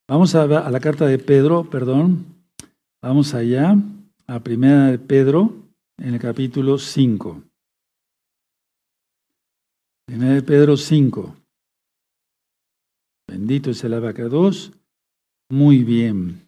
[0.10, 2.26] Vamos a, la carta de Pedro, perdón.
[3.00, 3.76] Vamos allá,
[4.26, 5.54] a primera de Pedro,
[6.00, 7.44] en el capítulo 5.
[10.08, 11.36] Primera de Pedro 5.
[13.30, 14.72] Bendito es el abacados.
[15.52, 16.43] Muy bien.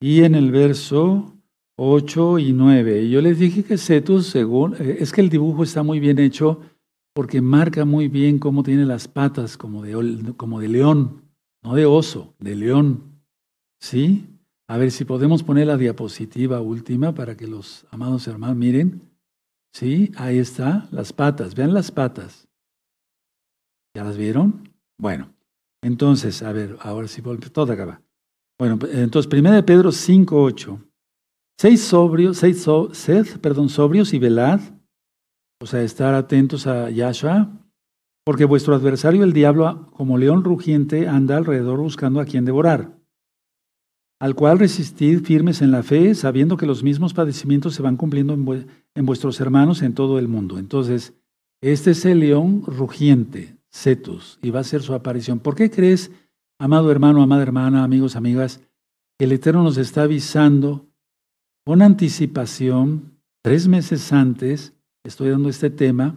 [0.00, 1.36] Y en el verso
[1.76, 3.10] 8 y 9.
[3.10, 6.60] Yo les dije que Cetus, según, eh, es que el dibujo está muy bien hecho
[7.14, 11.22] porque marca muy bien cómo tiene las patas como de, como de león,
[11.62, 13.22] no de oso, de león.
[13.78, 14.26] ¿Sí?
[14.68, 19.02] A ver si podemos poner la diapositiva última para que los amados hermanos miren.
[19.72, 21.54] Sí, ahí está, las patas.
[21.54, 22.48] Vean las patas.
[23.94, 24.68] ¿Ya las vieron?
[24.98, 25.32] Bueno,
[25.82, 28.02] entonces, a ver, ahora sí, todo acaba.
[28.60, 30.78] Bueno, entonces, 1 de Pedro 5, 8.
[31.58, 34.60] Seis sobrios, seis sed, perdón, sobrios y velad,
[35.62, 37.50] o sea, estar atentos a Yahshua,
[38.22, 42.98] porque vuestro adversario, el diablo, como león rugiente, anda alrededor buscando a quien devorar,
[44.20, 48.34] al cual resistid firmes en la fe, sabiendo que los mismos padecimientos se van cumpliendo
[48.34, 50.58] en, en vuestros hermanos en todo el mundo.
[50.58, 51.14] Entonces,
[51.62, 55.38] este es el león rugiente, Cetus, y va a ser su aparición.
[55.38, 56.10] ¿Por qué crees,
[56.60, 58.60] amado hermano, amada hermana, amigos, amigas,
[59.18, 60.86] el Eterno nos está avisando
[61.64, 66.16] con anticipación, tres meses antes, estoy dando este tema,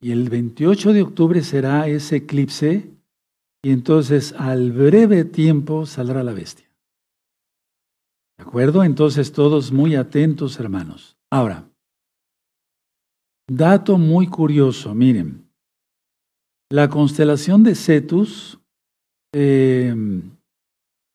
[0.00, 2.88] y el 28 de octubre será ese eclipse,
[3.64, 6.70] y entonces al breve tiempo saldrá la bestia.
[8.38, 8.84] ¿De acuerdo?
[8.84, 11.16] Entonces todos muy atentos, hermanos.
[11.32, 11.68] Ahora,
[13.48, 15.50] dato muy curioso, miren,
[16.70, 18.60] la constelación de Cetus
[19.34, 19.94] eh,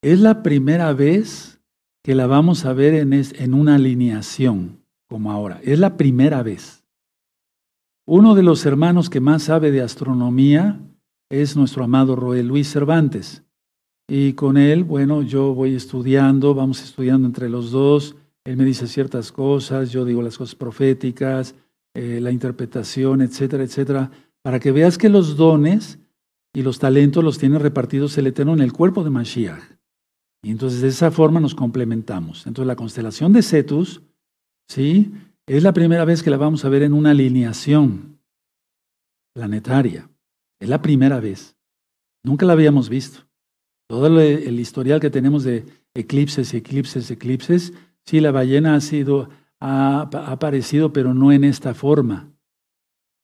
[0.02, 1.60] es la primera vez
[2.04, 4.80] que la vamos a ver en, en una alineación
[5.10, 5.60] como ahora.
[5.64, 6.84] Es la primera vez.
[8.06, 10.80] Uno de los hermanos que más sabe de astronomía
[11.30, 13.44] es nuestro amado Roel Luis Cervantes.
[14.08, 18.16] Y con él, bueno, yo voy estudiando, vamos estudiando entre los dos.
[18.44, 21.54] Él me dice ciertas cosas, yo digo las cosas proféticas,
[21.94, 26.00] eh, la interpretación, etcétera, etcétera, para que veas que los dones
[26.54, 29.78] y los talentos los tiene repartidos el Eterno en el cuerpo de Mashiach.
[30.44, 32.48] Y entonces de esa forma nos complementamos.
[32.48, 34.02] Entonces la constelación de Cetus,
[34.68, 35.12] ¿sí?
[35.48, 38.20] Es la primera vez que la vamos a ver en una alineación
[39.34, 40.10] planetaria.
[40.60, 41.58] Es la primera vez.
[42.24, 43.28] Nunca la habíamos visto.
[43.88, 47.74] Todo el historial que tenemos de eclipses, eclipses, eclipses,
[48.06, 52.32] sí, la ballena ha sido, ha, aparecido, pero no en esta forma.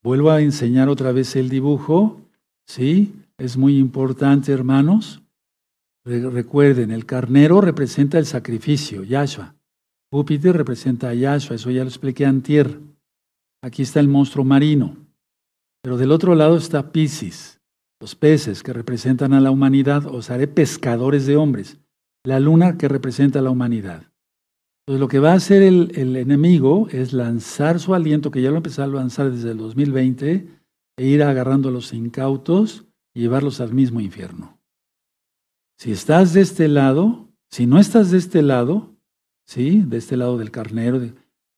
[0.04, 2.22] Vuelvo a enseñar otra vez el dibujo,
[2.67, 3.13] ¿sí?
[3.38, 5.21] Es muy importante, hermanos.
[6.06, 9.56] Recuerden, el carnero representa el sacrificio, Yahshua.
[10.12, 12.80] Júpiter representa a Yahshua, eso ya lo expliqué antier.
[13.63, 14.95] Aquí está el monstruo marino.
[15.82, 17.60] Pero del otro lado está Pisces,
[17.99, 20.06] los peces que representan a la humanidad.
[20.06, 21.78] Os haré pescadores de hombres.
[22.23, 24.04] La luna que representa a la humanidad.
[24.88, 28.51] Entonces lo que va a hacer el, el enemigo es lanzar su aliento, que ya
[28.51, 30.47] lo empezó a lanzar desde el 2020,
[30.98, 34.60] e ir agarrando a los incautos y llevarlos al mismo infierno.
[35.78, 38.96] Si estás de este lado, si no estás de este lado,
[39.46, 39.82] ¿sí?
[39.82, 41.02] De este lado del carnero,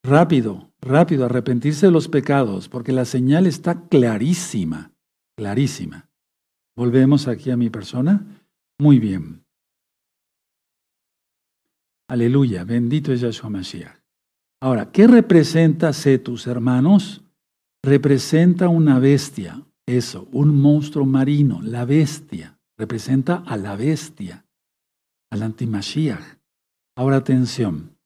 [0.04, 4.93] rápido, rápido, arrepentirse de los pecados, porque la señal está clarísima,
[5.36, 6.10] clarísima.
[6.76, 8.26] Volvemos aquí a mi persona.
[8.80, 9.43] Muy bien.
[12.10, 14.00] Aleluya, bendito es Yahshua Mashiach.
[14.62, 17.26] Ahora, ¿qué representa Cetus, hermanos?
[17.88, 22.60] Representa una bestia, eso, un monstruo marino, la bestia.
[22.78, 24.45] Representa a la bestia,
[25.32, 26.38] al antimashiach.
[26.97, 27.97] Ahora atención.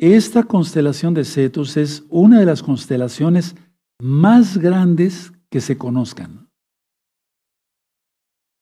[0.00, 3.54] Esta constelación de Cetus es una de las constelaciones
[4.00, 6.50] más grandes que se conozcan.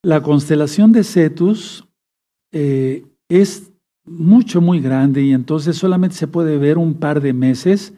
[0.04, 1.88] La constelación de Cetus
[2.52, 3.72] eh, es
[4.04, 7.94] mucho, muy grande y entonces solamente se puede ver un par de meses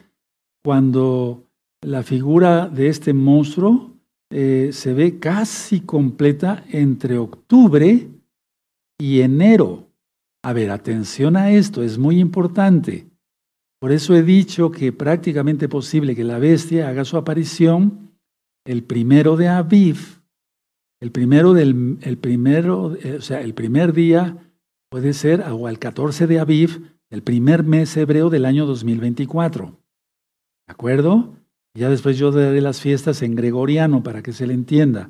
[0.63, 1.42] cuando
[1.83, 3.91] la figura de este monstruo
[4.29, 8.09] eh, se ve casi completa entre octubre
[8.99, 9.89] y enero.
[10.43, 13.07] A ver, atención a esto, es muy importante.
[13.79, 18.11] Por eso he dicho que prácticamente posible que la bestia haga su aparición
[18.65, 20.21] el primero de Aviv,
[21.01, 24.37] el primero del el primero, eh, o sea, el primer día
[24.93, 29.65] Puede ser o al 14 de Aviv, el primer mes hebreo del año 2024.
[30.67, 31.33] ¿De acuerdo?
[31.75, 35.09] Ya después yo daré las fiestas en gregoriano para que se le entienda.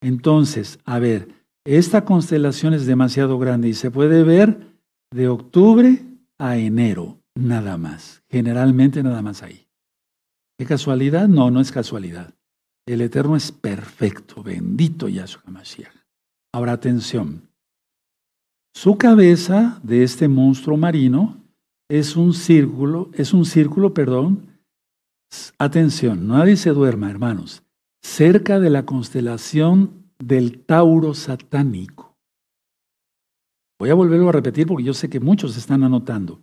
[0.00, 1.28] Entonces, a ver,
[1.64, 4.76] esta constelación es demasiado grande y se puede ver
[5.12, 6.02] de octubre
[6.38, 8.22] a enero, nada más.
[8.28, 9.66] Generalmente nada más ahí.
[10.58, 11.28] ¿Qué casualidad?
[11.28, 12.34] No, no es casualidad.
[12.86, 15.92] El Eterno es perfecto, bendito Yahshua Mashiach.
[16.54, 17.50] Ahora atención,
[18.74, 21.42] su cabeza de este monstruo marino
[21.88, 24.55] es un círculo, es un círculo, perdón.
[25.58, 27.62] Atención, nadie se duerma, hermanos.
[28.02, 32.16] Cerca de la constelación del Tauro satánico.
[33.78, 36.40] Voy a volverlo a repetir porque yo sé que muchos están anotando.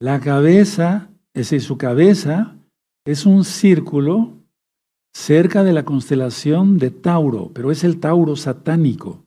[0.00, 2.56] La cabeza, es decir, su cabeza
[3.04, 4.36] es un círculo
[5.14, 9.24] cerca de la constelación de Tauro, pero es el Tauro satánico.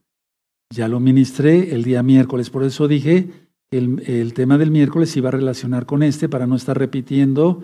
[0.71, 3.29] Ya lo ministré el día miércoles, por eso dije
[3.71, 7.63] el, el, tema del miércoles iba a relacionar con este para no estar repitiendo.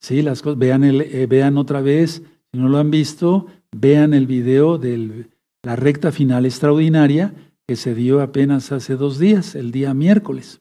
[0.00, 0.58] Sí, las cosas.
[0.58, 2.22] Vean, el, eh, vean otra vez,
[2.52, 5.30] si no lo han visto, vean el video de
[5.62, 7.34] la recta final extraordinaria
[7.66, 10.60] que se dio apenas hace dos días, el día miércoles,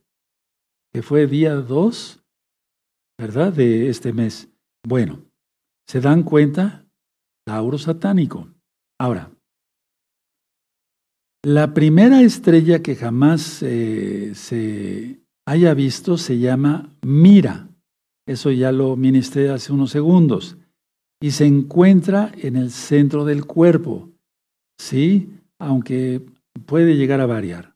[0.94, 2.24] que fue día 2,
[3.20, 3.52] ¿verdad?
[3.52, 4.50] De este mes.
[4.88, 5.26] Bueno,
[5.88, 6.86] ¿se dan cuenta?
[7.46, 8.48] Tauro satánico.
[9.00, 9.32] Ahora,
[11.46, 17.68] la primera estrella que jamás eh, se haya visto se llama Mira.
[18.26, 20.58] Eso ya lo ministré hace unos segundos.
[21.22, 24.10] Y se encuentra en el centro del cuerpo.
[24.78, 25.30] ¿Sí?
[25.60, 26.22] Aunque
[26.66, 27.76] puede llegar a variar.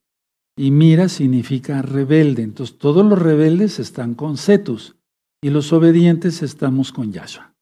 [0.57, 2.43] Y Mira significa rebelde.
[2.43, 4.95] Entonces todos los rebeldes están con Cetus
[5.41, 7.53] y los obedientes estamos con Yahshua.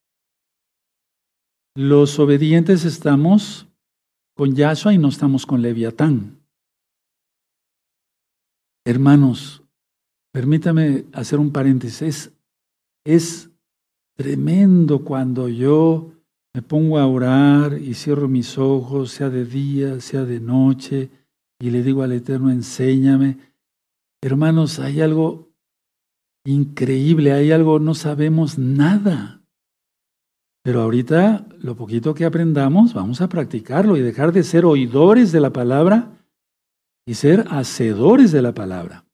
[1.75, 3.67] Los obedientes estamos
[4.35, 6.39] con Yahshua y no estamos con Leviatán.
[8.85, 9.61] Hermanos,
[10.31, 12.01] permítame hacer un paréntesis.
[12.01, 12.31] Es,
[14.15, 16.11] tremendo cuando yo
[16.53, 21.09] me pongo a orar y cierro mis ojos, sea de día, sea de noche,
[21.59, 23.37] y le digo al Eterno, enséñame.
[24.21, 25.49] Hermanos, hay algo
[26.45, 29.43] increíble, hay algo, no sabemos nada.
[30.63, 35.41] Pero ahorita, lo poquito que aprendamos, vamos a practicarlo y dejar de ser oidores de
[35.41, 36.25] la palabra
[37.05, 39.05] y ser hacedores de la palabra.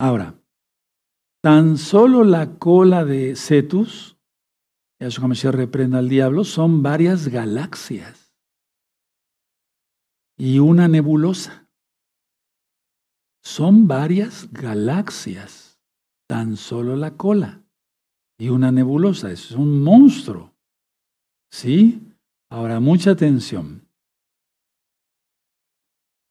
[0.00, 0.41] Ahora,
[1.42, 4.16] tan solo la cola de Cetus,
[5.00, 8.32] Yahshua Mashiach reprenda al diablo, son varias galaxias
[10.38, 11.68] y una nebulosa.
[13.44, 15.80] Son varias galaxias,
[16.28, 17.64] tan solo la cola
[18.38, 19.32] y una nebulosa.
[19.32, 20.54] Es un monstruo.
[21.50, 22.14] ¿Sí?
[22.48, 23.88] Ahora, mucha atención.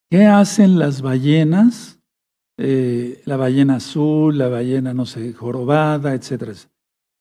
[0.09, 2.00] ¿Qué hacen las ballenas?
[2.63, 6.53] Eh, la ballena azul, la ballena, no sé, jorobada, etcétera.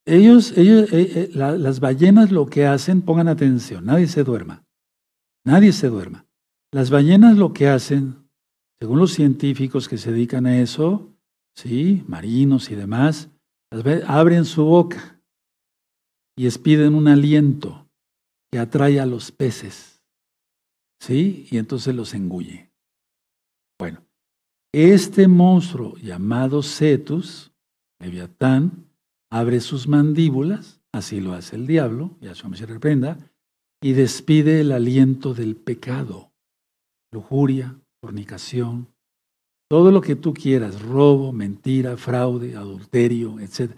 [0.05, 4.67] Ellos, ellos eh, eh, las ballenas lo que hacen, pongan atención, nadie se duerma.
[5.47, 6.27] Nadie se duerma.
[6.71, 8.29] Las ballenas lo que hacen,
[8.79, 11.09] según los científicos que se dedican a eso,
[11.55, 13.31] sí, marinos y demás,
[14.07, 15.23] abren su boca
[16.37, 17.89] y expiden un aliento
[18.53, 20.03] que atrae a los peces.
[21.01, 21.49] ¿Sí?
[21.51, 22.71] Y entonces los engulle.
[23.79, 24.03] Bueno,
[24.73, 27.53] este monstruo llamado Cetus,
[28.01, 28.87] Leviatán,
[29.31, 33.19] abre sus mandíbulas, así lo hace el diablo, ya se reprenda,
[33.83, 36.31] y despide el aliento del pecado,
[37.13, 38.89] lujuria, fornicación,
[39.71, 43.73] todo lo que tú quieras, robo, mentira, fraude, adulterio, etc.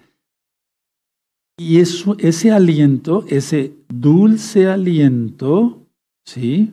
[1.59, 5.87] Y ese aliento, ese dulce aliento,
[6.27, 6.73] ¿sí?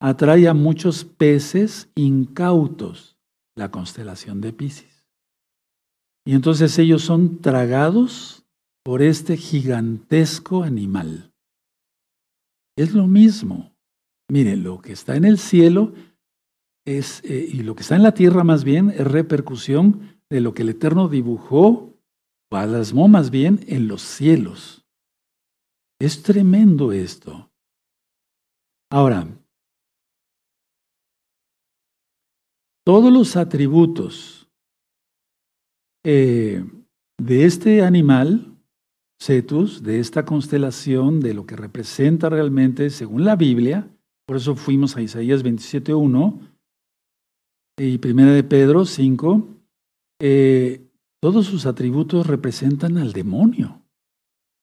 [0.00, 3.11] Atrae a muchos peces incautos,
[3.56, 5.06] la constelación de Pisces.
[6.24, 8.44] Y entonces ellos son tragados
[8.84, 11.32] por este gigantesco animal.
[12.76, 13.74] Es lo mismo.
[14.28, 15.92] Miren, lo que está en el cielo
[16.84, 20.54] es, eh, y lo que está en la tierra más bien, es repercusión de lo
[20.54, 21.92] que el Eterno dibujó
[22.52, 24.84] plasmó más bien en los cielos.
[25.98, 27.50] Es tremendo esto.
[28.90, 29.26] Ahora,
[32.84, 34.48] todos los atributos
[36.04, 36.64] eh,
[37.18, 38.56] de este animal,
[39.20, 43.88] Cetus, de esta constelación, de lo que representa realmente según la Biblia,
[44.26, 46.40] por eso fuimos a Isaías 27.1
[47.78, 49.48] y Primera de Pedro 5,
[50.20, 50.88] eh,
[51.20, 53.80] todos sus atributos representan al demonio,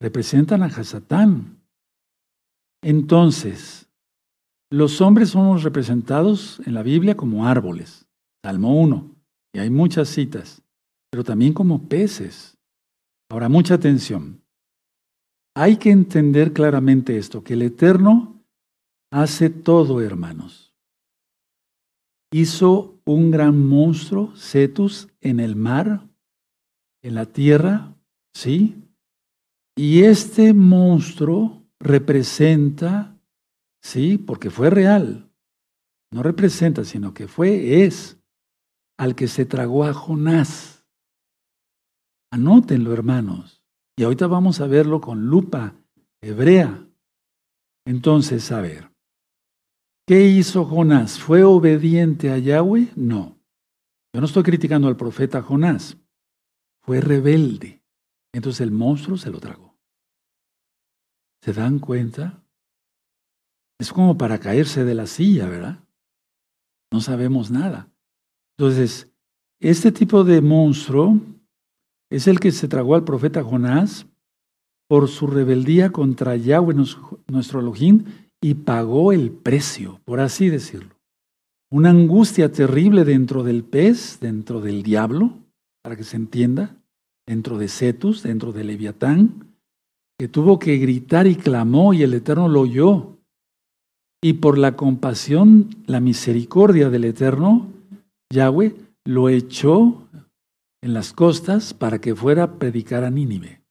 [0.02, 1.62] representan a Hasatán.
[2.84, 3.90] Entonces,
[4.70, 8.09] los hombres somos representados en la Biblia como árboles,
[8.44, 9.16] Salmo 1,
[9.54, 10.62] y hay muchas citas,
[11.12, 12.58] pero también como peces.
[13.30, 14.42] Ahora, mucha atención.
[15.56, 18.44] Hay que entender claramente esto, que el Eterno
[19.12, 20.74] hace todo, hermanos.
[22.32, 26.08] Hizo un gran monstruo, Cetus, en el mar,
[27.02, 27.96] en la tierra,
[28.34, 28.84] ¿sí?
[29.76, 33.18] Y este monstruo representa,
[33.82, 34.18] ¿sí?
[34.18, 35.32] Porque fue real.
[36.12, 38.19] No representa, sino que fue, es,
[39.00, 40.86] al que se tragó a Jonás.
[42.32, 43.64] Anótenlo, hermanos.
[43.98, 45.74] Y ahorita vamos a verlo con lupa
[46.22, 46.86] hebrea.
[47.86, 48.92] Entonces, a ver,
[50.06, 51.18] ¿qué hizo Jonás?
[51.18, 52.92] ¿Fue obediente a Yahweh?
[52.98, 53.40] No.
[54.14, 55.98] Yo no estoy criticando al profeta Jonás
[56.82, 57.82] fue rebelde.
[58.34, 59.78] Entonces el monstruo se lo tragó.
[61.42, 62.44] ¿Se dan cuenta?
[63.80, 65.88] Es como para caerse de la silla, ¿verdad?
[66.92, 67.90] No sabemos nada.
[68.60, 69.10] Entonces,
[69.62, 71.18] este tipo de monstruo
[72.12, 74.06] es el que se tragó al profeta Jonás
[74.90, 76.76] por su rebeldía contra Yahweh,
[77.28, 78.04] nuestro Elohim,
[78.42, 80.94] y pagó el precio, por así decirlo.
[81.72, 85.38] Una angustia terrible dentro del pez, dentro del diablo,
[85.82, 86.76] para que se entienda,
[87.26, 89.56] dentro de Cetus, dentro de Leviatán,
[90.18, 93.20] que tuvo que gritar y clamó y el Eterno lo oyó.
[94.22, 97.79] Y por la compasión, la misericordia del Eterno,
[98.32, 98.76] Yahweh
[99.06, 100.08] lo echó
[100.82, 103.62] en las costas para que fuera a predicar a Nínive.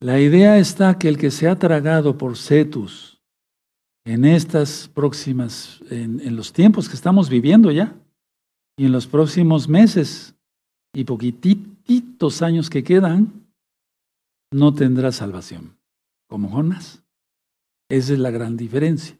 [0.00, 3.20] La idea está que el que se ha tragado por Cetus
[4.04, 7.94] en estas próximas, en, en, los tiempos que estamos viviendo ya,
[8.76, 10.34] y en los próximos meses
[10.92, 13.46] y poquititos años que quedan,
[14.52, 15.76] no tendrá salvación,
[16.28, 17.04] como Jonas.
[17.88, 19.16] Esa es la gran diferencia.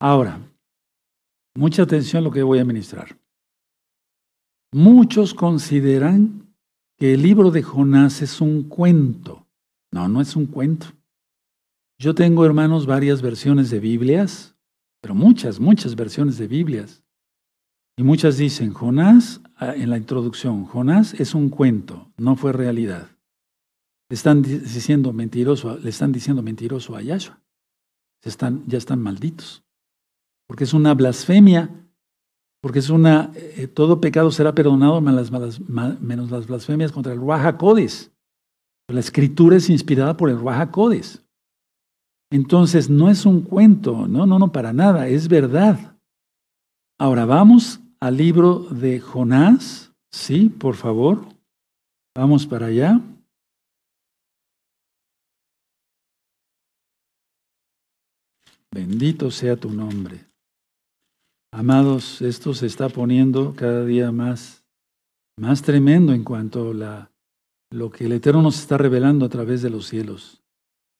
[0.00, 0.40] Ahora,
[1.54, 3.18] mucha atención a lo que voy a ministrar.
[4.72, 6.54] Muchos consideran
[6.96, 9.46] que el libro de Jonás es un cuento.
[9.90, 10.86] No, no es un cuento.
[11.98, 14.56] Yo tengo, hermanos, varias versiones de Biblias,
[15.00, 17.04] pero muchas, muchas versiones de Biblias.
[17.96, 23.10] Y muchas dicen, Jonás, ah, en la introducción, Jonás es un cuento, no fue realidad.
[24.08, 27.42] Le están diciendo mentiroso, le están diciendo mentiroso a Yahshua.
[28.22, 29.61] Están, ya están malditos.
[30.46, 31.82] Porque es una blasfemia
[32.62, 38.12] porque es una, eh, todo pecado será perdonado menos las blasfemias contra el Ruach Codes.
[38.88, 41.24] La escritura es inspirada por el Ruach Codes.
[42.30, 45.98] Entonces, no es un cuento, no, no, no, para nada, es verdad.
[47.00, 51.26] Ahora vamos al libro de Jonás, sí, por favor.
[52.14, 53.00] Vamos para allá.
[58.70, 60.31] Bendito sea tu nombre.
[61.54, 64.64] Amados, esto se está poniendo cada día más,
[65.36, 67.12] más tremendo en cuanto a la,
[67.70, 70.42] lo que el Eterno nos está revelando a través de los cielos.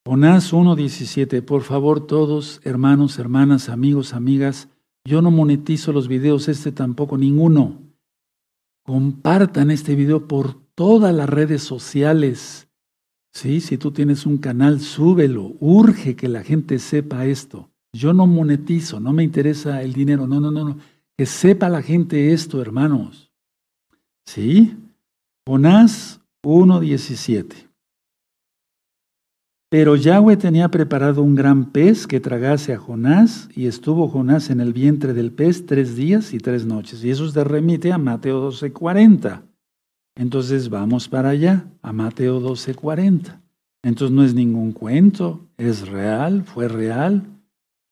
[0.07, 4.69] Jonás 1.17, por favor todos, hermanos, hermanas, amigos, amigas,
[5.07, 7.81] yo no monetizo los videos, este tampoco, ninguno.
[8.85, 12.69] Compartan este video por todas las redes sociales.
[13.33, 15.55] Sí, si tú tienes un canal, súbelo.
[15.61, 17.72] Urge que la gente sepa esto.
[17.95, 20.79] Yo no monetizo, no me interesa el dinero, no, no, no, no.
[21.17, 23.31] Que sepa la gente esto, hermanos.
[24.27, 24.77] ¿Sí?
[25.47, 27.69] Jonás 1.17.
[29.73, 34.61] Pero Yahweh tenía preparado un gran pez que tragase a Jonás, y estuvo Jonás en
[34.61, 37.03] el vientre del pez tres días y tres noches.
[37.03, 39.43] Y eso se remite a Mateo 12.40.
[40.15, 43.41] Entonces vamos para allá, a Mateo 12.40.
[43.83, 47.32] Entonces no es ningún cuento, es real, fue real.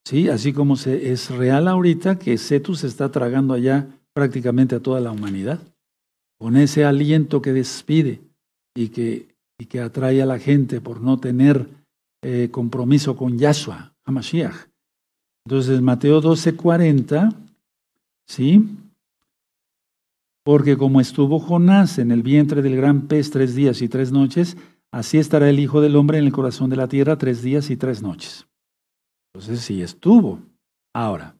[0.05, 4.99] Sí, así como se, es real ahorita que Cetus está tragando allá prácticamente a toda
[4.99, 5.59] la humanidad,
[6.39, 8.21] con ese aliento que despide
[8.75, 11.67] y que, y que atrae a la gente por no tener
[12.23, 14.67] eh, compromiso con Yahshua, Hamashiach.
[15.45, 17.33] Entonces, Mateo 12:40,
[18.27, 18.67] ¿sí?
[20.43, 24.57] Porque como estuvo Jonás en el vientre del gran pez tres días y tres noches,
[24.91, 27.77] así estará el Hijo del Hombre en el corazón de la tierra tres días y
[27.77, 28.47] tres noches.
[29.33, 30.41] Entonces sí estuvo.
[30.93, 31.37] Ahora,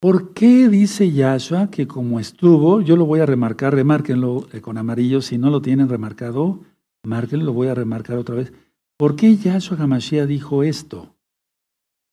[0.00, 4.78] ¿por qué dice Yahshua que como estuvo, yo lo voy a remarcar, remárquenlo eh, con
[4.78, 6.60] amarillo, si no lo tienen remarcado,
[7.04, 8.52] márquenlo, lo voy a remarcar otra vez.
[8.96, 11.14] ¿Por qué Yahshua Hamashiach dijo esto?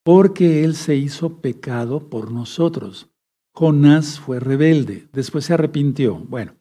[0.03, 3.09] Porque él se hizo pecado por nosotros.
[3.53, 6.15] Jonás fue rebelde, después se arrepintió.
[6.15, 6.55] Bueno,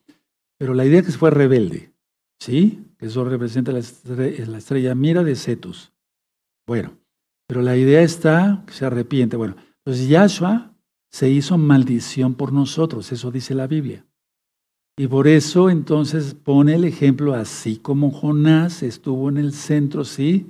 [0.57, 1.93] pero la idea que fue rebelde,
[2.39, 2.83] ¿sí?
[2.99, 5.93] Eso representa la estrella, la estrella mira de Cetus.
[6.67, 6.98] Bueno,
[7.49, 9.35] pero la idea está que se arrepiente.
[9.35, 10.75] Bueno, entonces Yahshua
[11.09, 14.05] se hizo maldición por nosotros, eso dice la Biblia.
[14.95, 20.45] Y por eso entonces pone el ejemplo, así como Jonás estuvo en el centro, sí,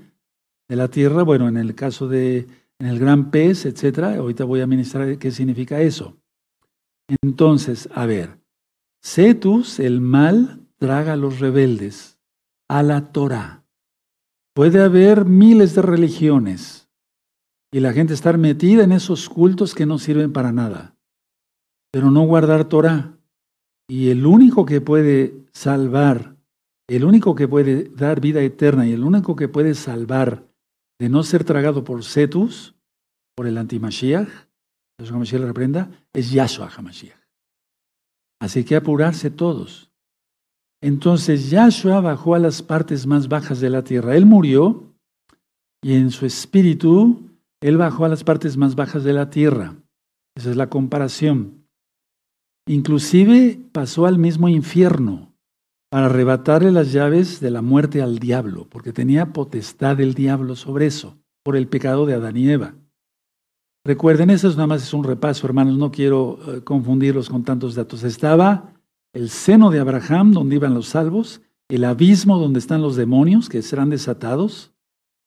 [0.67, 2.47] de la tierra, bueno, en el caso de
[2.79, 4.17] en el gran pez, etcétera.
[4.17, 6.17] Ahorita voy a ministrar qué significa eso.
[7.21, 8.39] Entonces, a ver,
[9.01, 12.19] Cetus, el mal, traga a los rebeldes
[12.67, 13.63] a la Torah.
[14.53, 16.88] Puede haber miles de religiones,
[17.72, 20.95] y la gente estar metida en esos cultos que no sirven para nada,
[21.91, 23.17] pero no guardar Torah.
[23.88, 26.36] Y el único que puede salvar,
[26.88, 30.47] el único que puede dar vida eterna y el único que puede salvar
[30.99, 32.76] de no ser tragado por Cetus,
[33.36, 34.30] por el antimashiach,
[34.99, 37.17] Yahshua Hamashiach le reprenda, es Yahshua Hamashiach.
[38.41, 39.91] Así que apurarse todos.
[40.82, 44.15] Entonces Yahshua bajó a las partes más bajas de la tierra.
[44.15, 44.93] Él murió
[45.82, 47.28] y en su espíritu
[47.62, 49.76] él bajó a las partes más bajas de la tierra.
[50.36, 51.68] Esa es la comparación.
[52.68, 55.36] Inclusive pasó al mismo infierno
[55.89, 60.86] para arrebatarle las llaves de la muerte al diablo, porque tenía potestad del diablo sobre
[60.86, 62.76] eso, por el pecado de Adán y Eva.
[63.84, 68.03] Recuerden, eso nada más es un repaso, hermanos, no quiero eh, confundirlos con tantos datos.
[68.03, 68.74] Estaba
[69.14, 73.62] el seno de Abraham, donde iban los salvos, el abismo donde están los demonios, que
[73.64, 74.74] serán desatados,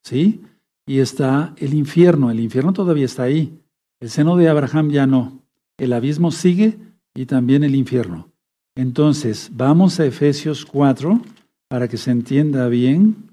[0.03, 0.43] ¿sí?
[0.85, 3.59] Y está el infierno, el infierno todavía está ahí.
[4.01, 5.41] El seno de Abraham ya no.
[5.77, 6.77] El abismo sigue
[7.15, 8.29] y también el infierno.
[8.75, 11.21] Entonces, vamos a Efesios 4
[11.69, 13.29] para que se entienda bien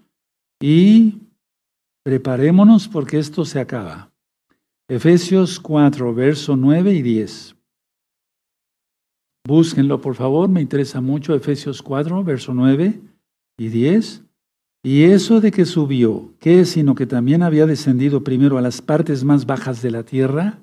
[0.60, 1.18] y
[2.04, 4.10] preparémonos porque esto se acaba.
[4.88, 7.56] Efesios 4, verso 9 y 10.
[9.46, 13.00] Búsquenlo, por favor, me interesa mucho Efesios 4, verso 9
[13.58, 14.24] y 10.
[14.82, 18.80] Y eso de que subió, ¿qué es sino que también había descendido primero a las
[18.80, 20.58] partes más bajas de la tierra?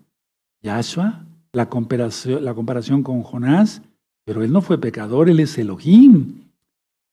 [0.64, 3.84] Yahshua, la comparación, la comparación con Jonás,
[4.26, 6.46] pero él no fue pecador, él es Elohim.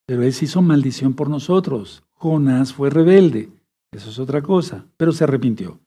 [0.07, 2.03] Pero él se hizo maldición por nosotros.
[2.15, 3.51] Jonás fue rebelde.
[3.93, 5.79] Eso es otra cosa, pero se arrepintió.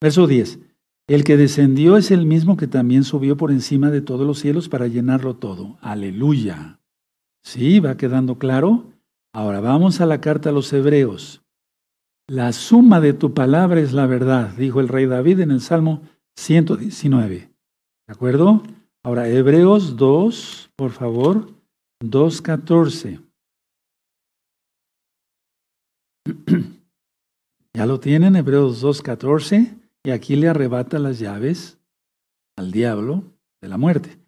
[0.00, 0.58] Verso 10.
[1.06, 4.68] El que descendió es el mismo que también subió por encima de todos los cielos
[4.68, 5.78] para llenarlo todo.
[5.80, 6.80] Aleluya.
[7.42, 7.78] ¿Sí?
[7.78, 8.93] ¿Va quedando claro?
[9.34, 11.42] Ahora vamos a la carta a los hebreos.
[12.28, 16.02] La suma de tu palabra es la verdad, dijo el rey David en el Salmo
[16.36, 17.50] 119.
[18.06, 18.62] ¿De acuerdo?
[19.02, 21.52] Ahora, Hebreos 2, por favor,
[22.00, 23.20] 2.14.
[27.74, 31.80] ya lo tienen, Hebreos 2.14, y aquí le arrebata las llaves
[32.56, 33.24] al diablo
[33.60, 34.23] de la muerte.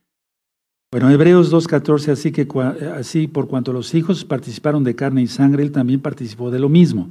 [0.97, 2.49] Bueno, Hebreos 2.14, así que
[2.95, 6.71] así por cuanto los hijos participaron de carne y sangre, él también participó de lo
[6.71, 7.11] mismo,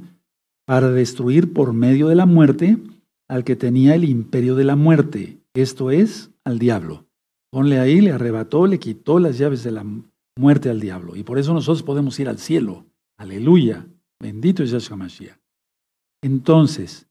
[0.64, 2.78] para destruir por medio de la muerte
[3.28, 7.06] al que tenía el imperio de la muerte, esto es, al diablo.
[7.52, 9.86] Ponle ahí, le arrebató, le quitó las llaves de la
[10.36, 11.14] muerte al diablo.
[11.14, 12.86] Y por eso nosotros podemos ir al cielo.
[13.16, 13.86] Aleluya.
[14.18, 15.38] Bendito es Yahshua Mashiach.
[16.24, 17.06] Entonces,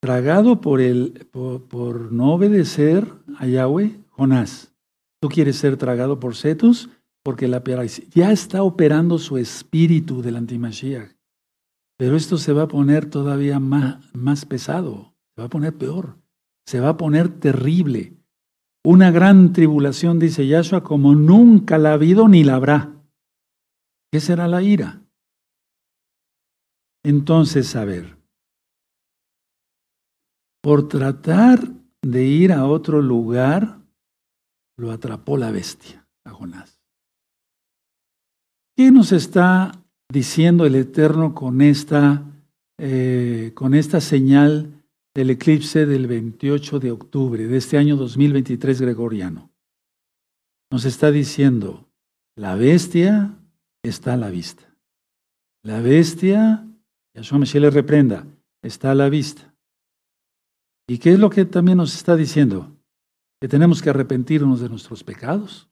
[0.00, 4.69] tragado por, el, por, no obedecer a Yahweh, Jonás.
[5.20, 6.88] ¿Tú quieres ser tragado por Cetus?
[7.22, 7.62] Porque la
[8.14, 11.14] ya está operando su espíritu del antimashiach.
[11.98, 16.16] Pero esto se va a poner todavía más, más pesado, se va a poner peor,
[16.66, 18.16] se va a poner terrible.
[18.82, 23.04] Una gran tribulación, dice Yahshua, como nunca la ha habido ni la habrá.
[24.10, 25.02] ¿Qué será la ira?
[27.04, 28.16] Entonces, a ver,
[30.62, 31.60] por tratar
[32.02, 33.79] de ir a otro lugar,
[34.80, 36.80] lo atrapó la bestia, a Jonás.
[38.76, 39.72] ¿Qué nos está
[40.10, 42.24] diciendo el Eterno con esta,
[42.78, 44.80] eh, con esta señal
[45.14, 49.50] del eclipse del 28 de octubre de este año 2023 gregoriano.
[50.70, 51.88] Nos está diciendo,
[52.36, 53.36] la bestia
[53.82, 54.64] está a la vista.
[55.62, 56.66] La bestia,
[57.14, 58.26] Yahshua Mashiach le reprenda,
[58.62, 59.52] está a la vista.
[60.88, 62.76] ¿Y qué es lo que también nos está diciendo?
[63.40, 65.70] Que tenemos que arrepentirnos de nuestros pecados.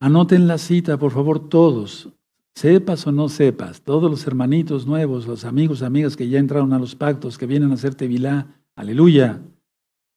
[0.00, 2.10] Anoten la cita, por favor, todos.
[2.54, 6.78] Sepas o no sepas, todos los hermanitos nuevos, los amigos, amigas que ya entraron a
[6.78, 9.40] los pactos, que vienen a hacer tevilá, aleluya.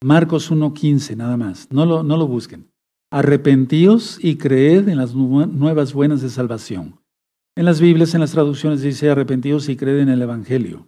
[0.03, 2.71] Marcos 1.15, nada más, no lo, no lo busquen.
[3.11, 6.99] Arrepentíos y creed en las nuevas buenas de salvación.
[7.55, 10.87] En las Biblias, en las traducciones dice arrepentíos y creed en el Evangelio.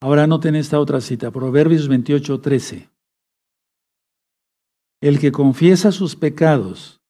[0.00, 2.88] Ahora noten esta otra cita, Proverbios 28.13.
[5.06, 7.00] El que confiesa sus pecados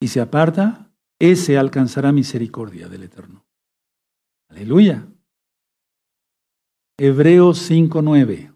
[0.00, 3.46] y se aparta, ese alcanzará misericordia del Eterno.
[4.48, 5.06] Aleluya.
[6.98, 8.52] Hebreos 5:9.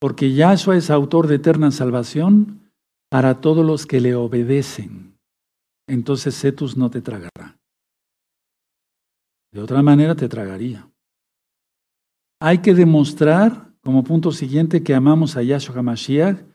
[0.00, 2.72] Porque Yahshua es autor de eterna salvación
[3.08, 5.16] para todos los que le obedecen.
[5.86, 7.60] Entonces Cetus no te tragará.
[9.52, 10.90] De otra manera te tragaría.
[12.40, 16.53] Hay que demostrar, como punto siguiente, que amamos a Yahshua HaMashiach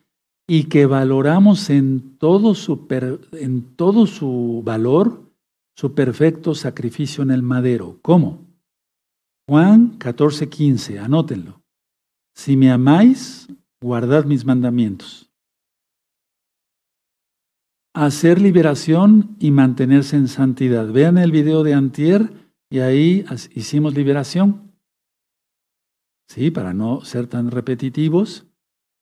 [0.50, 2.88] y que valoramos en todo su,
[3.34, 5.30] en todo su valor
[5.78, 8.00] su perfecto sacrificio en el madero.
[8.02, 8.48] ¿Cómo?
[9.48, 11.62] Juan 14, 15, anótenlo.
[12.36, 13.48] Si me amáis,
[13.80, 15.32] guardad mis mandamientos.
[17.94, 20.92] Hacer liberación y mantenerse en santidad.
[20.92, 22.34] Vean el video de Antier
[22.72, 23.24] y ahí
[23.54, 24.74] hicimos liberación.
[26.28, 28.49] Sí, para no ser tan repetitivos.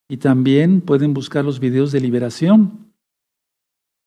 [0.10, 2.94] Y también pueden buscar los videos de liberación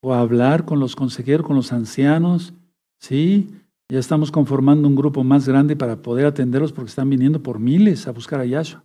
[0.03, 2.55] o hablar con los consejeros, con los ancianos.
[2.98, 3.51] Sí,
[3.90, 8.07] ya estamos conformando un grupo más grande para poder atenderlos porque están viniendo por miles
[8.07, 8.84] a buscar a Yahshua.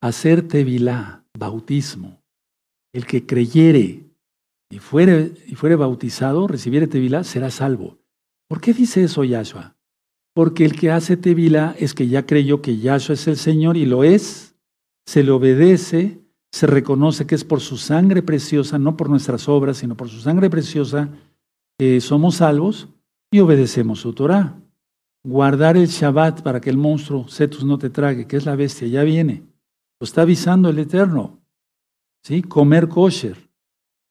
[0.00, 2.20] hacer tevilá, bautismo.
[2.92, 4.04] El que creyere
[4.70, 7.98] y fuere, y fuere bautizado, recibiere tevilá, será salvo.
[8.48, 9.76] ¿Por qué dice eso Yahshua?
[10.34, 13.84] Porque el que hace tevilá es que ya creyó que Yahshua es el Señor y
[13.84, 14.51] lo es,
[15.06, 16.22] se le obedece,
[16.52, 20.20] se reconoce que es por su sangre preciosa, no por nuestras obras, sino por su
[20.20, 21.10] sangre preciosa,
[21.78, 22.88] que somos salvos
[23.30, 24.58] y obedecemos su Torah.
[25.24, 28.88] Guardar el Shabbat para que el monstruo Cetus no te trague, que es la bestia,
[28.88, 29.44] ya viene.
[30.00, 31.40] Lo está avisando el Eterno.
[32.24, 32.42] ¿Sí?
[32.42, 33.36] Comer kosher.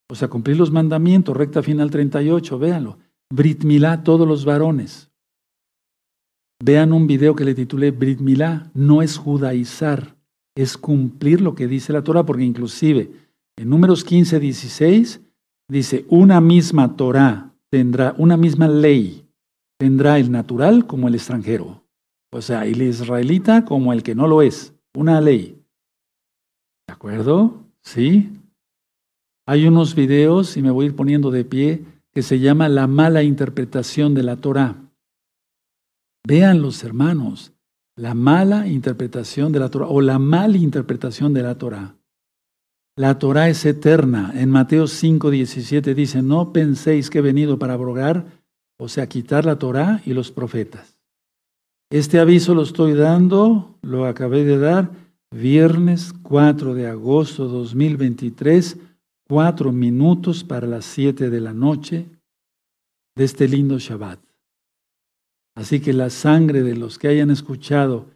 [0.09, 2.97] O sea, cumplir los mandamientos, recta final 38, véanlo.
[3.29, 5.09] Brit Milá, todos los varones.
[6.63, 10.17] Vean un video que le titulé Brit Milá, no es judaizar,
[10.55, 13.11] es cumplir lo que dice la Torah, porque inclusive
[13.57, 15.21] en números 15, 16
[15.69, 19.25] dice, una misma Torah tendrá, una misma ley
[19.79, 21.83] tendrá el natural como el extranjero.
[22.31, 24.73] O sea, el israelita como el que no lo es.
[24.93, 25.61] Una ley.
[26.87, 27.65] ¿De acuerdo?
[27.81, 28.31] ¿Sí?
[29.47, 32.87] Hay unos videos, y me voy a ir poniendo de pie, que se llama La
[32.87, 34.77] mala interpretación de la Torah.
[36.25, 37.53] Vean los hermanos,
[37.95, 41.95] la mala interpretación de la Torah o la mala interpretación de la Torah.
[42.97, 44.31] La Torah es eterna.
[44.35, 48.25] En Mateo 5, 17 dice, no penséis que he venido para abrogar,
[48.77, 50.97] o sea, quitar la Torah y los profetas.
[51.89, 54.91] Este aviso lo estoy dando, lo acabé de dar,
[55.31, 58.77] viernes 4 de agosto 2023,
[59.31, 62.05] cuatro minutos para las siete de la noche
[63.15, 64.19] de este lindo Shabbat.
[65.55, 68.07] Así que la sangre de los que hayan escuchado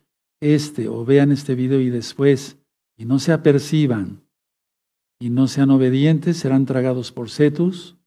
[0.41, 2.57] este o vean este video y después
[2.97, 4.21] y no se aperciban
[5.19, 7.97] y no sean obedientes serán tragados por cetus.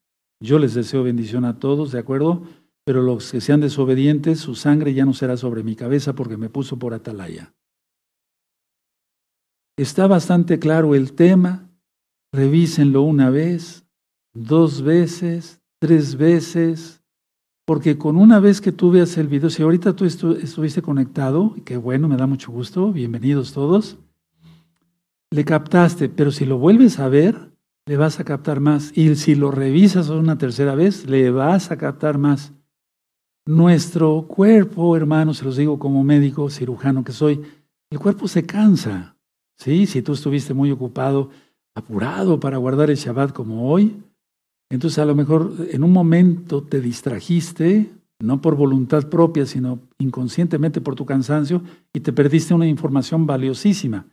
[0.40, 2.44] Yo les deseo bendición a todos, ¿de acuerdo?
[2.84, 6.48] Pero los que sean desobedientes, su sangre ya no será sobre mi cabeza porque me
[6.48, 7.54] puso por atalaya.
[9.76, 11.70] Está bastante claro el tema.
[12.32, 13.84] Revísenlo una vez,
[14.34, 16.97] dos veces, tres veces,
[17.68, 21.76] porque con una vez que tú veas el video, si ahorita tú estuviste conectado, que
[21.76, 23.98] bueno, me da mucho gusto, bienvenidos todos,
[25.30, 27.52] le captaste, pero si lo vuelves a ver,
[27.84, 28.96] le vas a captar más.
[28.96, 32.54] Y si lo revisas una tercera vez, le vas a captar más.
[33.44, 37.42] Nuestro cuerpo, hermano, se los digo como médico, cirujano que soy,
[37.90, 39.14] el cuerpo se cansa.
[39.58, 39.84] ¿sí?
[39.84, 41.28] Si tú estuviste muy ocupado,
[41.74, 44.02] apurado para guardar el Shabbat como hoy,
[44.70, 47.90] entonces a lo mejor en un momento te distrajiste,
[48.20, 51.62] no por voluntad propia, sino inconscientemente por tu cansancio,
[51.92, 54.06] y te perdiste una información valiosísima.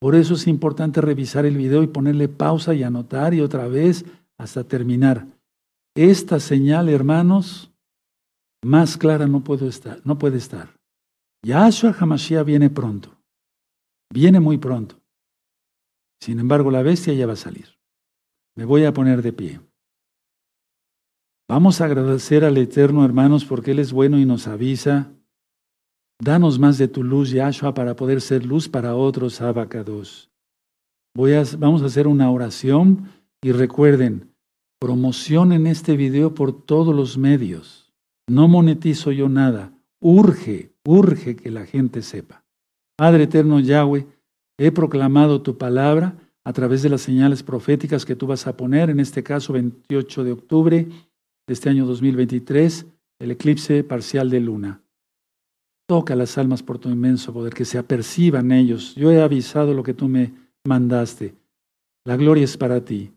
[0.00, 4.04] Por eso es importante revisar el video y ponerle pausa y anotar y otra vez
[4.38, 5.26] hasta terminar.
[5.94, 7.70] Esta señal, hermanos,
[8.64, 10.74] más clara no, puedo estar, no puede estar.
[11.44, 13.16] Yahshua Hamashiach viene pronto.
[14.12, 14.96] Viene muy pronto.
[16.22, 17.78] Sin embargo, la bestia ya va a salir.
[18.56, 19.60] Me voy a poner de pie.
[21.50, 25.10] Vamos a agradecer al Eterno, hermanos, porque Él es bueno y nos avisa.
[26.20, 30.30] Danos más de tu luz, Yahshua, para poder ser luz para otros, Abacados.
[31.12, 33.08] Voy vamos a hacer una oración
[33.42, 34.32] y recuerden,
[34.78, 37.92] promocionen este video por todos los medios.
[38.28, 39.72] No monetizo yo nada.
[40.00, 42.44] Urge, urge que la gente sepa.
[42.96, 44.06] Padre eterno Yahweh,
[44.56, 48.88] he proclamado tu palabra a través de las señales proféticas que tú vas a poner,
[48.88, 50.88] en este caso 28 de octubre
[51.52, 52.86] este año 2023,
[53.20, 54.80] el eclipse parcial de luna.
[55.86, 58.94] Toca las almas por tu inmenso poder, que se aperciban ellos.
[58.94, 60.32] Yo he avisado lo que tú me
[60.64, 61.34] mandaste.
[62.04, 63.12] La gloria es para ti.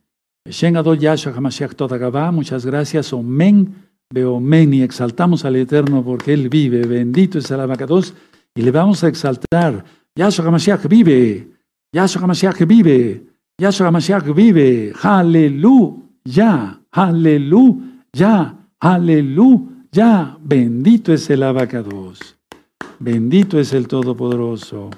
[2.31, 3.13] Muchas gracias.
[3.13, 3.75] Omen,
[4.13, 4.73] Beomen.
[4.73, 6.86] Y exaltamos al Eterno porque Él vive.
[6.86, 8.13] Bendito es el abacados.
[8.55, 9.86] Y le vamos a exaltar.
[10.15, 11.47] Yahshua HaMashiach vive.
[11.93, 13.23] Yahshua HaMashiach vive.
[13.57, 14.93] Yahshua HaMashiach vive.
[15.01, 16.81] Aleluya.
[16.91, 17.92] Aleluya.
[18.16, 22.38] Ya, aleluya, bendito es el abacados,
[22.99, 24.91] bendito es el Todopoderoso.